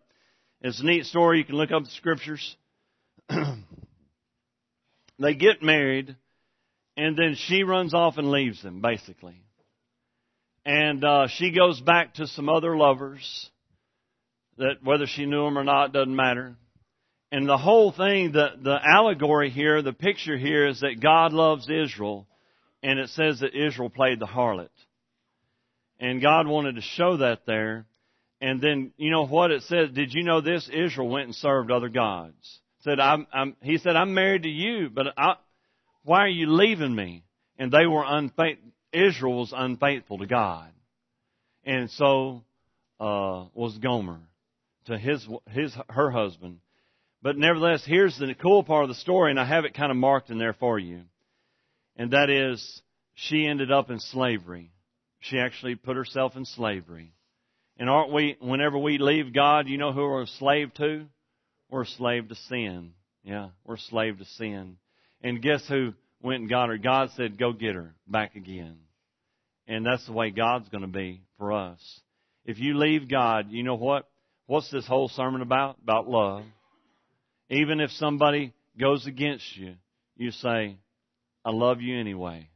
It's 0.61 0.81
a 0.81 0.85
neat 0.85 1.05
story. 1.05 1.39
You 1.39 1.45
can 1.45 1.55
look 1.55 1.71
up 1.71 1.83
the 1.83 1.89
scriptures. 1.91 2.55
they 5.19 5.33
get 5.35 5.61
married, 5.61 6.15
and 6.99 7.15
then 7.15 7.35
she 7.47 7.63
runs 7.63 7.93
off 7.93 8.17
and 8.17 8.29
leaves 8.29 8.61
them, 8.61 8.81
basically. 8.81 9.41
And 10.65 11.01
uh, 11.05 11.27
she 11.29 11.51
goes 11.51 11.79
back 11.79 12.15
to 12.15 12.27
some 12.27 12.49
other 12.49 12.75
lovers. 12.75 13.49
That 14.57 14.83
whether 14.83 15.07
she 15.07 15.25
knew 15.25 15.45
them 15.45 15.57
or 15.57 15.63
not 15.63 15.93
doesn't 15.93 16.13
matter. 16.13 16.57
And 17.31 17.47
the 17.47 17.57
whole 17.57 17.93
thing, 17.93 18.33
the 18.33 18.49
the 18.61 18.77
allegory 18.83 19.49
here, 19.49 19.81
the 19.81 19.93
picture 19.93 20.37
here 20.37 20.67
is 20.67 20.81
that 20.81 20.99
God 21.01 21.31
loves 21.31 21.69
Israel, 21.69 22.27
and 22.83 22.99
it 22.99 23.09
says 23.11 23.39
that 23.39 23.55
Israel 23.55 23.89
played 23.89 24.19
the 24.19 24.27
harlot. 24.27 24.67
And 26.01 26.21
God 26.21 26.47
wanted 26.47 26.75
to 26.75 26.81
show 26.81 27.17
that 27.17 27.45
there. 27.45 27.85
And 28.41 28.61
then, 28.61 28.91
you 28.97 29.09
know 29.11 29.25
what 29.25 29.51
it 29.51 29.63
says? 29.63 29.91
Did 29.93 30.13
you 30.13 30.23
know 30.23 30.41
this? 30.41 30.69
Israel 30.69 31.07
went 31.07 31.27
and 31.27 31.35
served 31.35 31.71
other 31.71 31.89
gods. 31.89 32.59
Said, 32.81 32.99
I'm, 32.99 33.25
I'm, 33.33 33.55
he 33.61 33.77
said, 33.77 33.95
I'm 33.95 34.13
married 34.13 34.43
to 34.43 34.49
you, 34.49 34.89
but 34.89 35.07
I, 35.17 35.35
why 36.03 36.19
are 36.19 36.27
you 36.27 36.47
leaving 36.47 36.95
me? 36.95 37.23
And 37.57 37.71
they 37.71 37.85
were 37.85 38.03
unfaithful. 38.05 38.71
Israel 38.91 39.39
was 39.39 39.53
unfaithful 39.55 40.17
to 40.19 40.25
God. 40.25 40.71
And 41.63 41.91
so, 41.91 42.43
uh, 42.99 43.45
was 43.53 43.77
Gomer 43.77 44.19
to 44.85 44.97
his, 44.97 45.27
his, 45.51 45.75
her 45.89 46.09
husband. 46.09 46.59
But 47.21 47.37
nevertheless, 47.37 47.83
here's 47.85 48.17
the 48.17 48.33
cool 48.33 48.63
part 48.63 48.83
of 48.83 48.89
the 48.89 48.95
story, 48.95 49.29
and 49.29 49.39
I 49.39 49.45
have 49.45 49.65
it 49.65 49.73
kind 49.73 49.91
of 49.91 49.97
marked 49.97 50.29
in 50.29 50.37
there 50.37 50.53
for 50.53 50.79
you. 50.79 51.01
And 51.95 52.11
that 52.11 52.29
is, 52.29 52.81
she 53.13 53.45
ended 53.45 53.71
up 53.71 53.89
in 53.89 53.99
slavery. 53.99 54.71
She 55.19 55.37
actually 55.37 55.75
put 55.75 55.97
herself 55.97 56.35
in 56.37 56.45
slavery. 56.45 57.13
And 57.77 57.89
aren't 57.89 58.13
we, 58.13 58.37
whenever 58.39 58.77
we 58.77 58.97
leave 58.97 59.33
God, 59.33 59.67
you 59.67 59.77
know 59.77 59.91
who 59.91 60.01
we're 60.01 60.23
a 60.23 60.27
slave 60.27 60.73
to? 60.75 61.05
We're 61.69 61.83
a 61.83 61.87
slave 61.87 62.29
to 62.29 62.35
sin. 62.35 62.93
Yeah, 63.23 63.49
we're 63.65 63.75
a 63.75 63.79
slave 63.79 64.17
to 64.19 64.25
sin. 64.25 64.77
And 65.21 65.41
guess 65.41 65.67
who 65.67 65.93
went 66.21 66.41
and 66.41 66.49
got 66.49 66.69
her? 66.69 66.77
God 66.77 67.09
said, 67.15 67.37
go 67.37 67.53
get 67.53 67.75
her 67.75 67.93
back 68.07 68.35
again. 68.35 68.77
And 69.67 69.85
that's 69.85 70.05
the 70.05 70.13
way 70.13 70.31
God's 70.31 70.69
going 70.69 70.81
to 70.81 70.87
be 70.87 71.21
for 71.37 71.53
us. 71.53 71.79
If 72.45 72.59
you 72.59 72.77
leave 72.77 73.09
God, 73.09 73.47
you 73.49 73.63
know 73.63 73.75
what? 73.75 74.07
What's 74.47 74.71
this 74.71 74.87
whole 74.87 75.09
sermon 75.09 75.41
about? 75.41 75.77
About 75.83 76.09
love. 76.09 76.43
Even 77.49 77.79
if 77.79 77.91
somebody 77.91 78.53
goes 78.79 79.05
against 79.05 79.45
you, 79.55 79.75
you 80.15 80.31
say, 80.31 80.77
I 81.45 81.51
love 81.51 81.81
you 81.81 81.99
anyway. 81.99 82.49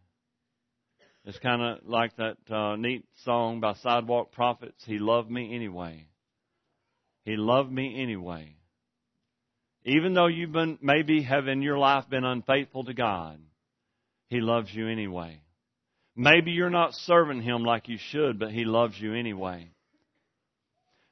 It's 1.26 1.39
kind 1.39 1.61
of 1.61 1.88
like 1.88 2.16
that 2.18 2.38
uh, 2.53 2.76
neat 2.76 3.05
song 3.24 3.59
by 3.59 3.76
Sidewalk 3.76 4.32
Prophets. 4.32 4.84
He 4.86 4.99
loved 4.99 5.30
me 5.30 5.55
anyway. 5.55 6.07
He 7.24 7.38
loved 7.38 7.72
me 7.72 8.01
anyway. 8.01 8.55
Even 9.86 10.14
though 10.14 10.28
you've 10.28 10.52
been 10.52 10.78
maybe 10.82 11.24
have 11.24 11.48
in 11.48 11.62
your 11.62 11.78
life 11.78 12.10
been 12.10 12.24
unfaithful 12.24 12.86
to 12.86 12.94
God, 12.94 13.40
He 14.30 14.40
loves 14.40 14.74
you 14.74 14.88
anyway. 14.88 15.42
Maybe 16.16 16.52
you're 16.52 16.70
not 16.70 16.94
serving 16.94 17.42
Him 17.42 17.64
like 17.64 17.90
you 17.90 17.98
should, 18.12 18.40
but 18.40 18.52
He 18.52 18.66
loves 18.66 19.00
you 19.00 19.14
anyway. 19.14 19.70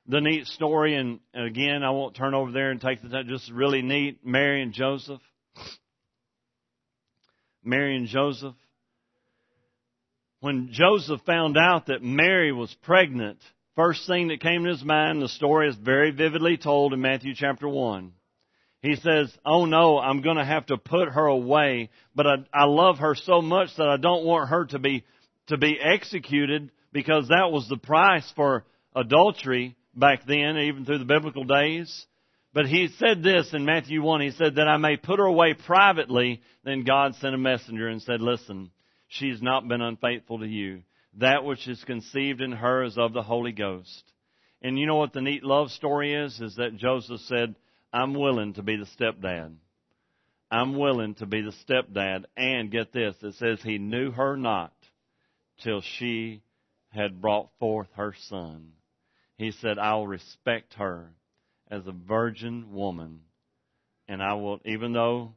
The 0.07 0.21
neat 0.21 0.47
story, 0.47 0.95
and 0.95 1.19
again, 1.33 1.83
I 1.83 1.91
won't 1.91 2.15
turn 2.15 2.33
over 2.33 2.51
there 2.51 2.71
and 2.71 2.81
take 2.81 3.01
the 3.01 3.09
time, 3.09 3.27
just 3.27 3.51
really 3.51 3.81
neat. 3.81 4.25
Mary 4.25 4.61
and 4.61 4.73
Joseph. 4.73 5.21
Mary 7.63 7.95
and 7.95 8.07
Joseph 8.07 8.55
when 10.41 10.69
Joseph 10.71 11.21
found 11.25 11.55
out 11.55 11.85
that 11.85 12.03
Mary 12.03 12.51
was 12.51 12.75
pregnant, 12.81 13.37
first 13.75 14.07
thing 14.07 14.29
that 14.29 14.41
came 14.41 14.63
to 14.63 14.71
his 14.71 14.83
mind, 14.83 15.21
the 15.21 15.29
story 15.29 15.69
is 15.69 15.75
very 15.75 16.09
vividly 16.09 16.57
told 16.57 16.93
in 16.93 17.01
Matthew 17.01 17.35
chapter 17.35 17.69
1. 17.69 18.11
He 18.81 18.95
says, 18.95 19.31
Oh 19.45 19.65
no, 19.65 19.99
I'm 19.99 20.21
going 20.21 20.37
to 20.37 20.45
have 20.45 20.65
to 20.67 20.77
put 20.77 21.09
her 21.09 21.25
away, 21.25 21.89
but 22.15 22.25
I, 22.25 22.35
I 22.53 22.65
love 22.65 22.97
her 22.97 23.15
so 23.15 23.41
much 23.41 23.69
that 23.77 23.87
I 23.87 23.97
don't 23.97 24.25
want 24.25 24.49
her 24.49 24.65
to 24.65 24.79
be, 24.79 25.03
to 25.47 25.57
be 25.57 25.79
executed 25.79 26.71
because 26.91 27.27
that 27.27 27.51
was 27.51 27.67
the 27.67 27.77
price 27.77 28.29
for 28.35 28.65
adultery 28.95 29.75
back 29.95 30.25
then, 30.25 30.57
even 30.57 30.85
through 30.85 30.99
the 30.99 31.05
biblical 31.05 31.43
days. 31.43 32.05
But 32.53 32.65
he 32.65 32.89
said 32.97 33.23
this 33.23 33.53
in 33.53 33.65
Matthew 33.65 34.01
1, 34.01 34.21
he 34.21 34.31
said 34.31 34.55
that 34.55 34.67
I 34.67 34.77
may 34.77 34.97
put 34.97 35.19
her 35.19 35.25
away 35.25 35.53
privately. 35.53 36.41
Then 36.65 36.83
God 36.83 37.15
sent 37.15 37.35
a 37.35 37.37
messenger 37.37 37.87
and 37.87 38.01
said, 38.01 38.19
listen, 38.19 38.71
she's 39.07 39.41
not 39.41 39.67
been 39.67 39.81
unfaithful 39.81 40.39
to 40.39 40.47
you. 40.47 40.81
That 41.19 41.45
which 41.45 41.67
is 41.67 41.81
conceived 41.83 42.41
in 42.41 42.51
her 42.51 42.83
is 42.83 42.97
of 42.97 43.13
the 43.13 43.21
Holy 43.21 43.51
Ghost. 43.51 44.03
And 44.61 44.77
you 44.77 44.85
know 44.85 44.95
what 44.95 45.13
the 45.13 45.21
neat 45.21 45.43
love 45.43 45.71
story 45.71 46.13
is? 46.13 46.39
Is 46.41 46.55
that 46.55 46.77
Joseph 46.77 47.21
said, 47.21 47.55
I'm 47.93 48.13
willing 48.13 48.53
to 48.53 48.63
be 48.63 48.77
the 48.77 48.87
stepdad. 48.97 49.55
I'm 50.49 50.77
willing 50.77 51.15
to 51.15 51.25
be 51.25 51.41
the 51.41 51.53
stepdad. 51.67 52.25
And 52.37 52.71
get 52.71 52.93
this, 52.93 53.15
it 53.21 53.35
says 53.35 53.59
he 53.61 53.77
knew 53.77 54.11
her 54.11 54.37
not 54.37 54.73
till 55.63 55.81
she 55.81 56.41
had 56.89 57.21
brought 57.21 57.49
forth 57.59 57.87
her 57.95 58.13
son. 58.29 58.73
He 59.37 59.51
said, 59.51 59.77
I'll 59.77 60.07
respect 60.07 60.75
her 60.75 61.11
as 61.69 61.85
a 61.87 61.91
virgin 61.91 62.73
woman. 62.73 63.21
And 64.07 64.21
I 64.21 64.33
will, 64.33 64.59
even 64.65 64.93
though 64.93 65.33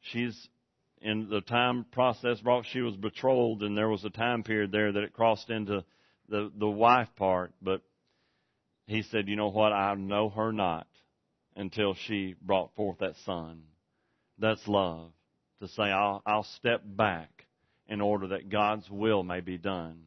she's 0.00 0.48
in 1.00 1.28
the 1.28 1.40
time 1.40 1.86
process 1.92 2.40
brought, 2.40 2.66
she 2.66 2.80
was 2.80 2.96
betrothed 2.96 3.62
and 3.62 3.76
there 3.76 3.88
was 3.88 4.04
a 4.04 4.10
time 4.10 4.42
period 4.42 4.72
there 4.72 4.92
that 4.92 5.02
it 5.02 5.12
crossed 5.12 5.48
into 5.50 5.84
the, 6.28 6.50
the 6.58 6.68
wife 6.68 7.08
part, 7.16 7.52
but 7.62 7.80
he 8.86 9.02
said, 9.02 9.28
you 9.28 9.36
know 9.36 9.48
what? 9.48 9.72
I 9.72 9.94
know 9.94 10.28
her 10.30 10.52
not 10.52 10.87
until 11.58 11.94
she 12.06 12.36
brought 12.40 12.74
forth 12.76 12.98
that 13.00 13.16
son. 13.26 13.62
That's 14.38 14.66
love. 14.66 15.10
To 15.60 15.68
say, 15.68 15.82
I'll, 15.82 16.22
I'll 16.24 16.46
step 16.56 16.82
back 16.84 17.28
in 17.88 18.00
order 18.00 18.28
that 18.28 18.48
God's 18.48 18.88
will 18.88 19.24
may 19.24 19.40
be 19.40 19.58
done. 19.58 19.98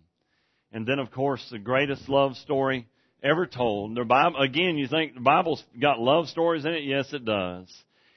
And 0.72 0.88
then, 0.88 0.98
of 0.98 1.12
course, 1.12 1.46
the 1.52 1.60
greatest 1.60 2.08
love 2.08 2.38
story 2.38 2.88
ever 3.22 3.46
told. 3.46 3.96
The 3.96 4.06
Bible, 4.06 4.40
again, 4.40 4.78
you 4.78 4.88
think 4.88 5.14
the 5.14 5.20
Bible's 5.20 5.62
got 5.80 6.00
love 6.00 6.28
stories 6.30 6.64
in 6.64 6.72
it? 6.72 6.84
Yes, 6.86 7.12
it 7.12 7.26
does. 7.26 7.68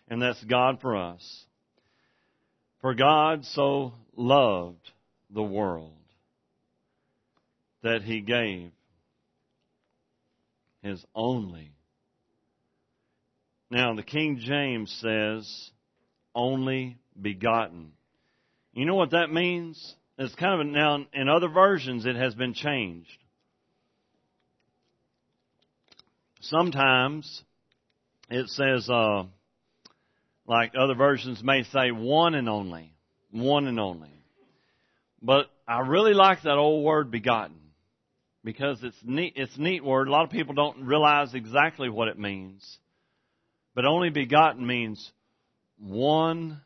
And 0.06 0.22
that's 0.22 0.42
God 0.44 0.78
for 0.80 0.96
us. 0.96 1.44
For 2.82 2.94
God 2.94 3.44
so 3.46 3.94
loved 4.14 4.92
the 5.28 5.42
world 5.42 5.90
that 7.82 8.02
he 8.02 8.20
gave 8.20 8.70
his 10.82 11.04
only. 11.16 11.72
Now, 13.74 13.92
the 13.92 14.04
King 14.04 14.38
James 14.40 14.96
says, 15.00 15.70
only 16.32 16.96
begotten. 17.20 17.90
You 18.72 18.86
know 18.86 18.94
what 18.94 19.10
that 19.10 19.32
means? 19.32 19.96
It's 20.16 20.32
kind 20.36 20.60
of, 20.60 20.66
now, 20.68 21.04
in 21.12 21.28
other 21.28 21.48
versions, 21.48 22.06
it 22.06 22.14
has 22.14 22.36
been 22.36 22.54
changed. 22.54 23.18
Sometimes 26.40 27.42
it 28.30 28.48
says, 28.50 28.88
uh, 28.88 29.24
like 30.46 30.74
other 30.78 30.94
versions 30.94 31.42
may 31.42 31.64
say, 31.64 31.90
one 31.90 32.36
and 32.36 32.48
only. 32.48 32.92
One 33.32 33.66
and 33.66 33.80
only. 33.80 34.14
But 35.20 35.46
I 35.66 35.80
really 35.80 36.14
like 36.14 36.42
that 36.42 36.58
old 36.58 36.84
word 36.84 37.10
begotten 37.10 37.58
because 38.44 38.78
it's 38.84 38.96
neat, 39.02 39.32
it's 39.34 39.56
a 39.56 39.60
neat 39.60 39.82
word. 39.82 40.06
A 40.06 40.12
lot 40.12 40.22
of 40.22 40.30
people 40.30 40.54
don't 40.54 40.84
realize 40.84 41.34
exactly 41.34 41.88
what 41.88 42.06
it 42.06 42.20
means. 42.20 42.78
But 43.74 43.84
only 43.84 44.10
begotten 44.10 44.66
means 44.66 45.12
one 45.78 46.60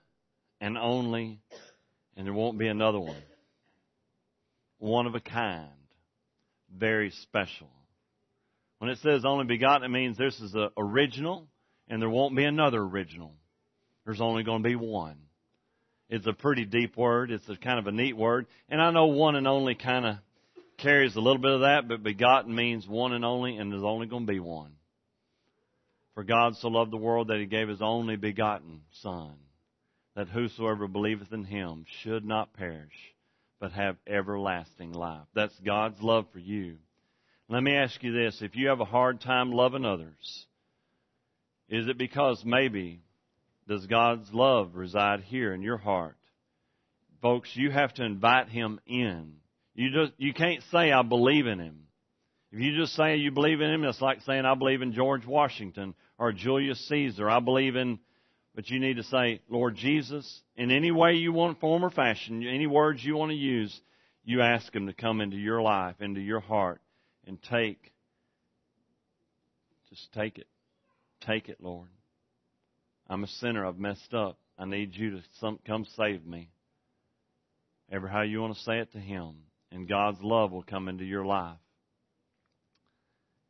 and 0.61 0.77
only, 0.77 1.41
and 2.17 2.27
there 2.27 2.35
won't 2.35 2.59
be 2.59 2.69
another 2.69 3.01
one. 3.01 3.23
One 4.79 5.07
of 5.07 5.15
a 5.15 5.21
kind. 5.21 5.69
Very 6.77 7.11
special. 7.23 7.69
When 8.79 8.91
it 8.91 8.99
says 8.99 9.25
only 9.25 9.47
begotten, 9.47 9.85
it 9.85 9.89
means 9.89 10.17
this 10.17 10.39
is 10.41 10.53
the 10.53 10.71
original, 10.77 11.49
and 11.89 12.01
there 12.01 12.11
won't 12.11 12.37
be 12.37 12.45
another 12.45 12.81
original. 12.81 13.33
There's 14.05 14.21
only 14.21 14.43
going 14.43 14.63
to 14.63 14.69
be 14.69 14.77
one. 14.77 15.17
It's 16.11 16.27
a 16.27 16.33
pretty 16.33 16.65
deep 16.65 16.97
word. 16.97 17.31
It's 17.31 17.49
a 17.49 17.57
kind 17.57 17.79
of 17.79 17.87
a 17.87 17.93
neat 17.93 18.17
word. 18.17 18.47
And 18.69 18.81
I 18.81 18.91
know 18.91 19.07
one 19.07 19.35
and 19.37 19.49
only 19.49 19.75
kind 19.75 20.07
of 20.07 20.17
carries 20.79 21.17
a 21.17 21.21
little 21.21 21.41
bit 21.41 21.51
of 21.51 21.61
that, 21.61 21.89
but 21.89 22.03
begotten 22.03 22.55
means 22.55 22.87
one 22.87 23.13
and 23.13 23.25
only, 23.25 23.57
and 23.57 23.73
there's 23.73 23.83
only 23.83 24.07
going 24.07 24.27
to 24.27 24.33
be 24.33 24.41
one. 24.41 24.73
For 26.19 26.25
God 26.25 26.57
so 26.57 26.67
loved 26.67 26.91
the 26.91 26.97
world 26.97 27.29
that 27.29 27.39
he 27.39 27.47
gave 27.47 27.69
his 27.69 27.81
only 27.81 28.17
begotten 28.17 28.81
Son, 29.03 29.35
that 30.17 30.29
whosoever 30.29 30.89
believeth 30.89 31.33
in 31.33 31.45
him 31.45 31.87
should 32.03 32.25
not 32.25 32.53
perish, 32.55 33.15
but 33.61 33.71
have 33.71 33.99
everlasting 34.05 34.91
life. 34.91 35.29
That's 35.33 35.57
God's 35.61 36.03
love 36.03 36.27
for 36.33 36.41
you. 36.41 36.79
Let 37.49 37.63
me 37.63 37.73
ask 37.73 38.03
you 38.03 38.11
this. 38.11 38.43
If 38.43 38.57
you 38.57 38.67
have 38.67 38.81
a 38.81 38.85
hard 38.85 39.21
time 39.21 39.53
loving 39.53 39.85
others, 39.85 40.47
is 41.69 41.87
it 41.87 41.97
because 41.97 42.43
maybe 42.45 43.01
does 43.69 43.87
God's 43.87 44.29
love 44.33 44.75
reside 44.75 45.21
here 45.21 45.55
in 45.55 45.63
your 45.63 45.79
heart? 45.79 46.17
Folks, 47.23 47.49
you 47.55 47.71
have 47.71 47.95
to 47.95 48.05
invite 48.05 48.49
Him 48.49 48.81
in 48.89 49.35
you 49.79 49.93
just 49.93 50.15
you 50.19 50.35
can't 50.35 50.65
say 50.73 50.91
I 50.91 51.03
believe 51.03 51.47
in 51.47 51.61
him. 51.61 51.85
If 52.51 52.59
you 52.59 52.77
just 52.77 52.97
say 52.97 53.15
you 53.15 53.31
believe 53.31 53.61
in 53.61 53.71
him, 53.71 53.85
it's 53.85 54.01
like 54.01 54.23
saying 54.23 54.45
I 54.45 54.57
believe 54.57 54.83
in 54.83 54.93
George 54.93 55.25
Washington 55.25 55.95
or 56.19 56.33
Julius 56.33 56.87
Caesar. 56.89 57.31
I 57.31 57.41
believe 57.41 57.77
in 57.77 57.99
but 58.59 58.71
you 58.71 58.81
need 58.81 58.97
to 58.97 59.05
say, 59.05 59.41
Lord 59.49 59.77
Jesus, 59.77 60.43
in 60.57 60.73
any 60.73 60.91
way 60.91 61.13
you 61.13 61.33
want, 61.33 61.61
form 61.61 61.85
or 61.85 61.91
fashion, 61.91 62.45
any 62.45 62.67
words 62.67 63.05
you 63.05 63.15
want 63.15 63.31
to 63.31 63.37
use, 63.37 63.81
you 64.25 64.43
ask 64.43 64.75
him 64.75 64.89
to 64.89 64.93
come 64.93 65.21
into 65.21 65.37
your 65.37 65.63
life, 65.63 65.95
into 66.01 66.21
your 66.21 66.41
heart, 66.41 66.81
and 67.25 67.41
take. 67.41 67.93
Just 69.91 70.13
take 70.13 70.39
it. 70.39 70.49
Take 71.25 71.49
it, 71.49 71.59
Lord. 71.61 71.87
I'm 73.09 73.23
a 73.23 73.29
sinner. 73.29 73.65
I've 73.65 73.79
messed 73.79 74.13
up. 74.13 74.39
I 74.59 74.65
need 74.65 74.93
you 74.97 75.21
to 75.43 75.59
come 75.65 75.87
save 75.97 76.27
me. 76.27 76.51
Ever 77.93 78.09
how 78.09 78.23
you 78.23 78.41
want 78.41 78.57
to 78.57 78.63
say 78.65 78.81
it 78.81 78.91
to 78.91 78.99
him 78.99 79.37
and 79.71 79.89
God's 79.89 80.19
love 80.21 80.51
will 80.51 80.65
come 80.65 80.89
into 80.89 81.05
your 81.05 81.25
life 81.25 81.59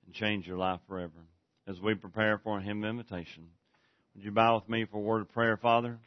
and 0.05 0.15
change 0.15 0.47
your 0.47 0.59
life 0.59 0.81
forever. 0.87 1.29
As 1.69 1.79
we 1.81 1.95
prepare 1.95 2.39
for 2.39 2.59
a 2.59 2.63
hymn 2.63 2.83
of 2.83 2.89
invitation, 2.89 3.47
would 4.15 4.25
you 4.25 4.31
bow 4.31 4.55
with 4.55 4.71
me 4.71 4.87
for 4.87 4.97
a 4.97 5.01
word 5.01 5.21
of 5.21 5.33
prayer, 5.33 5.59
Father? 5.59 5.99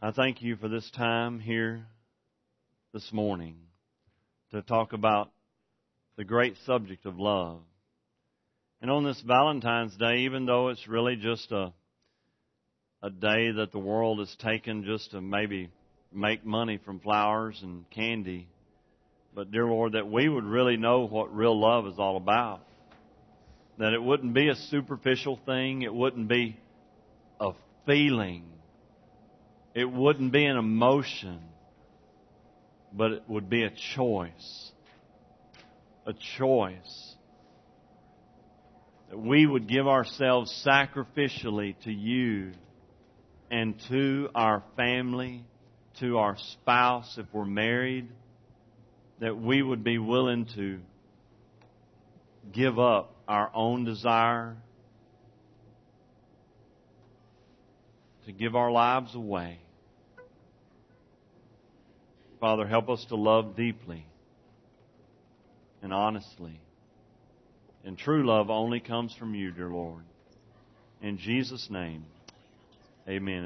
I 0.00 0.12
thank 0.12 0.40
you 0.40 0.56
for 0.56 0.68
this 0.68 0.90
time 0.92 1.40
here 1.40 1.84
this 2.94 3.12
morning 3.12 3.56
to 4.52 4.62
talk 4.62 4.94
about 4.94 5.30
the 6.16 6.24
great 6.24 6.54
subject 6.64 7.04
of 7.04 7.18
love. 7.18 7.58
And 8.80 8.90
on 8.90 9.04
this 9.04 9.20
Valentine's 9.20 9.94
Day, 9.98 10.20
even 10.20 10.46
though 10.46 10.68
it's 10.68 10.88
really 10.88 11.16
just 11.16 11.52
a 11.52 11.74
a 13.02 13.10
day 13.10 13.52
that 13.52 13.72
the 13.72 13.78
world 13.78 14.20
has 14.20 14.34
taken 14.36 14.84
just 14.84 15.10
to 15.10 15.20
maybe 15.20 15.68
make 16.10 16.46
money 16.46 16.78
from 16.82 16.98
flowers 16.98 17.60
and 17.62 17.84
candy. 17.90 18.48
But, 19.34 19.50
dear 19.50 19.66
Lord, 19.66 19.92
that 19.92 20.10
we 20.10 20.30
would 20.30 20.44
really 20.44 20.78
know 20.78 21.06
what 21.06 21.36
real 21.36 21.60
love 21.60 21.86
is 21.86 21.98
all 21.98 22.16
about. 22.16 22.62
That 23.78 23.92
it 23.92 24.02
wouldn't 24.02 24.34
be 24.34 24.48
a 24.48 24.54
superficial 24.54 25.38
thing. 25.44 25.82
It 25.82 25.92
wouldn't 25.92 26.28
be 26.28 26.58
a 27.40 27.52
feeling. 27.84 28.44
It 29.74 29.90
wouldn't 29.90 30.32
be 30.32 30.46
an 30.46 30.56
emotion. 30.56 31.40
But 32.92 33.12
it 33.12 33.22
would 33.28 33.50
be 33.50 33.64
a 33.64 33.70
choice. 33.94 34.72
A 36.06 36.14
choice. 36.38 37.14
That 39.10 39.18
we 39.18 39.46
would 39.46 39.68
give 39.68 39.86
ourselves 39.86 40.64
sacrificially 40.66 41.74
to 41.84 41.92
you 41.92 42.52
and 43.50 43.74
to 43.88 44.28
our 44.34 44.62
family 44.76 45.44
to 46.00 46.18
our 46.18 46.36
spouse 46.52 47.16
if 47.18 47.26
we're 47.32 47.44
married, 47.44 48.08
that 49.20 49.36
we 49.36 49.62
would 49.62 49.82
be 49.82 49.98
willing 49.98 50.46
to 50.54 50.78
give 52.52 52.78
up 52.78 53.15
our 53.28 53.50
own 53.54 53.84
desire, 53.84 54.56
to 58.26 58.32
give 58.32 58.56
our 58.56 58.70
lives 58.70 59.14
away. 59.14 59.58
Father, 62.40 62.66
help 62.66 62.88
us 62.88 63.04
to 63.08 63.16
love 63.16 63.56
deeply 63.56 64.04
and 65.82 65.92
honestly. 65.92 66.60
And 67.84 67.96
true 67.96 68.26
love 68.26 68.50
only 68.50 68.80
comes 68.80 69.14
from 69.14 69.34
you, 69.34 69.52
dear 69.52 69.68
Lord. 69.68 70.02
In 71.00 71.18
Jesus' 71.18 71.68
name, 71.70 72.04
amen. 73.08 73.44